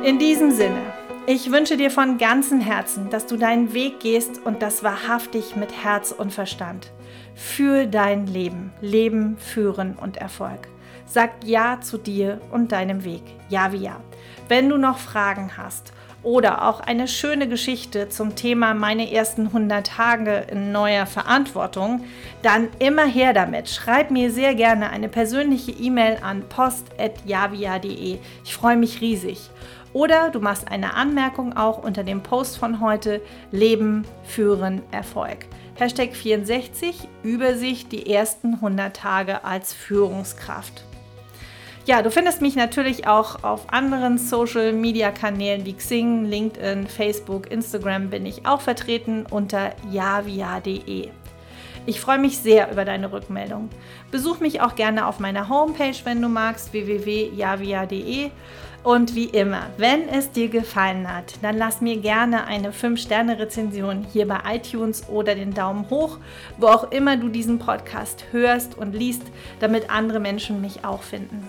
In 0.05 0.19
diesem 0.19 0.51
Sinne, 0.51 0.81
ich 1.27 1.53
wünsche 1.53 1.77
dir 1.77 1.91
von 1.91 2.19
ganzem 2.19 2.61
Herzen, 2.61 3.11
dass 3.11 3.27
du 3.27 3.37
deinen 3.37 3.73
Weg 3.73 4.01
gehst 4.01 4.41
und 4.45 4.63
das 4.63 4.83
wahrhaftig 4.83 5.55
mit 5.55 5.85
Herz 5.85 6.13
und 6.13 6.33
Verstand. 6.33 6.91
Für 7.35 7.87
dein 7.87 8.27
Leben, 8.27 8.73
Leben, 8.81 9.37
Führen 9.39 9.97
und 9.97 10.17
Erfolg. 10.17 10.69
Sag 11.13 11.43
Ja 11.45 11.81
zu 11.81 11.99
dir 11.99 12.41
und 12.53 12.71
deinem 12.71 13.03
Weg. 13.03 13.23
Ja 13.49 13.73
wie 13.73 13.79
Ja. 13.79 13.97
Wenn 14.47 14.69
du 14.69 14.79
noch 14.79 14.99
Fragen 14.99 15.57
hast 15.57 15.93
oder 16.23 16.69
auch 16.69 16.79
eine 16.79 17.09
schöne 17.09 17.49
Geschichte 17.49 18.09
zum 18.09 18.37
Thema 18.37 18.75
meine 18.75 19.13
ersten 19.13 19.49
100 19.49 19.85
Tage 19.85 20.47
in 20.53 20.71
neuer 20.71 21.07
Verantwortung, 21.07 22.05
dann 22.43 22.69
immer 22.79 23.07
her 23.07 23.33
damit. 23.33 23.69
Schreib 23.69 24.13
mir 24.13 24.31
sehr 24.31 24.55
gerne 24.55 24.91
eine 24.91 25.09
persönliche 25.09 25.73
E-Mail 25.73 26.19
an 26.23 26.45
post.javia.de. 26.49 28.19
Ich 28.45 28.55
freue 28.55 28.77
mich 28.77 29.01
riesig. 29.01 29.51
Oder 29.93 30.31
du 30.31 30.39
machst 30.39 30.71
eine 30.71 30.95
Anmerkung 30.95 31.57
auch 31.57 31.83
unter 31.83 32.05
dem 32.05 32.23
Post 32.23 32.57
von 32.57 32.81
heute 32.81 33.21
Leben, 33.51 34.05
Führen, 34.23 34.83
Erfolg. 34.93 35.47
Hashtag 35.75 36.15
64 36.15 37.09
Übersicht 37.25 37.91
die 37.91 38.09
ersten 38.13 38.55
100 38.55 38.95
Tage 38.95 39.43
als 39.43 39.75
Führungskraft. 39.75 40.85
Ja, 41.91 42.03
du 42.03 42.11
findest 42.13 42.41
mich 42.41 42.55
natürlich 42.55 43.09
auch 43.09 43.43
auf 43.43 43.73
anderen 43.73 44.17
Social 44.17 44.73
Media 44.73 45.11
Kanälen 45.11 45.67
wie 45.67 45.73
Xing, 45.73 46.25
LinkedIn, 46.25 46.87
Facebook, 46.87 47.51
Instagram 47.51 48.11
bin 48.11 48.27
ich 48.27 48.47
auch 48.47 48.61
vertreten 48.61 49.27
unter 49.29 49.73
javia.de. 49.91 51.09
Ich 51.87 52.01
freue 52.01 52.21
mich 52.21 52.39
sehr 52.39 52.71
über 52.71 52.85
deine 52.85 53.11
Rückmeldung. 53.11 53.71
Besuch 54.13 54.39
mich 54.39 54.61
auch 54.61 54.77
gerne 54.77 55.05
auf 55.05 55.19
meiner 55.19 55.49
Homepage, 55.49 55.97
wenn 56.05 56.23
du 56.23 56.29
magst, 56.29 56.73
www.javia.de. 56.73 58.31
Und 58.85 59.17
wie 59.17 59.25
immer, 59.25 59.63
wenn 59.77 60.09
es 60.09 60.31
dir 60.31 60.49
gefallen 60.49 61.13
hat, 61.13 61.43
dann 61.43 61.59
lass 61.59 61.81
mir 61.81 61.97
gerne 61.97 62.47
eine 62.47 62.71
5-Sterne-Rezension 62.71 64.07
hier 64.13 64.29
bei 64.29 64.39
iTunes 64.55 65.09
oder 65.09 65.35
den 65.35 65.55
Daumen 65.55 65.91
hoch, 65.91 66.19
wo 66.57 66.69
auch 66.69 66.93
immer 66.93 67.17
du 67.17 67.29
diesen 67.29 67.59
Podcast 67.59 68.27
hörst 68.31 68.79
und 68.79 68.93
liest, 68.93 69.25
damit 69.59 69.91
andere 69.91 70.21
Menschen 70.21 70.61
mich 70.61 70.85
auch 70.85 71.03
finden. 71.03 71.49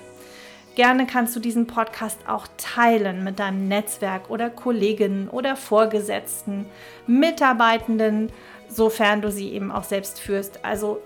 Gerne 0.75 1.05
kannst 1.05 1.35
du 1.35 1.41
diesen 1.41 1.67
Podcast 1.67 2.19
auch 2.27 2.47
teilen 2.57 3.25
mit 3.25 3.39
deinem 3.39 3.67
Netzwerk 3.67 4.29
oder 4.29 4.49
Kolleginnen 4.49 5.27
oder 5.27 5.57
Vorgesetzten, 5.57 6.65
Mitarbeitenden, 7.07 8.31
sofern 8.69 9.21
du 9.21 9.31
sie 9.31 9.49
eben 9.51 9.69
auch 9.69 9.83
selbst 9.83 10.19
führst. 10.21 10.63
Also 10.63 11.01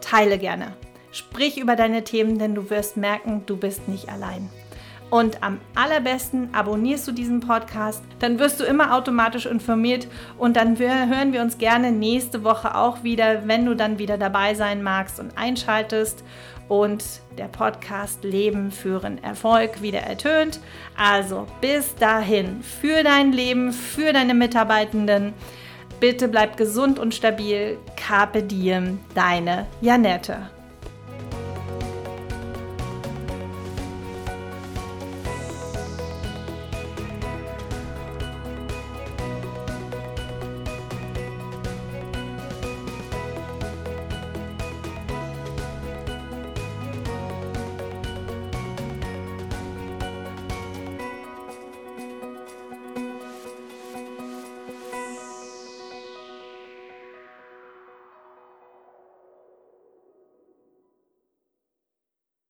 teile 0.00 0.36
gerne. 0.36 0.72
Sprich 1.12 1.58
über 1.58 1.76
deine 1.76 2.02
Themen, 2.02 2.38
denn 2.38 2.56
du 2.56 2.70
wirst 2.70 2.96
merken, 2.96 3.42
du 3.46 3.56
bist 3.56 3.86
nicht 3.86 4.08
allein. 4.08 4.50
Und 5.10 5.42
am 5.42 5.60
allerbesten 5.74 6.54
abonnierst 6.54 7.06
du 7.06 7.12
diesen 7.12 7.40
Podcast, 7.40 8.02
dann 8.18 8.38
wirst 8.38 8.58
du 8.60 8.64
immer 8.64 8.96
automatisch 8.96 9.44
informiert 9.44 10.08
und 10.38 10.56
dann 10.56 10.78
hören 10.78 11.34
wir 11.34 11.42
uns 11.42 11.58
gerne 11.58 11.92
nächste 11.92 12.44
Woche 12.44 12.74
auch 12.74 13.04
wieder, 13.04 13.46
wenn 13.46 13.66
du 13.66 13.76
dann 13.76 13.98
wieder 13.98 14.16
dabei 14.16 14.54
sein 14.54 14.82
magst 14.82 15.20
und 15.20 15.36
einschaltest 15.36 16.24
und 16.72 17.04
der 17.36 17.48
Podcast 17.48 18.24
Leben 18.24 18.70
führen 18.70 19.22
Erfolg 19.22 19.82
wieder 19.82 19.98
ertönt. 19.98 20.58
Also 20.96 21.46
bis 21.60 21.94
dahin, 21.96 22.62
für 22.62 23.02
dein 23.02 23.30
Leben, 23.30 23.74
für 23.74 24.14
deine 24.14 24.32
Mitarbeitenden. 24.32 25.34
Bitte 26.00 26.28
bleib 26.28 26.56
gesund 26.56 26.98
und 26.98 27.14
stabil. 27.14 27.76
Carpe 27.96 28.42
diem, 28.42 29.00
deine 29.14 29.66
Janette. 29.82 30.51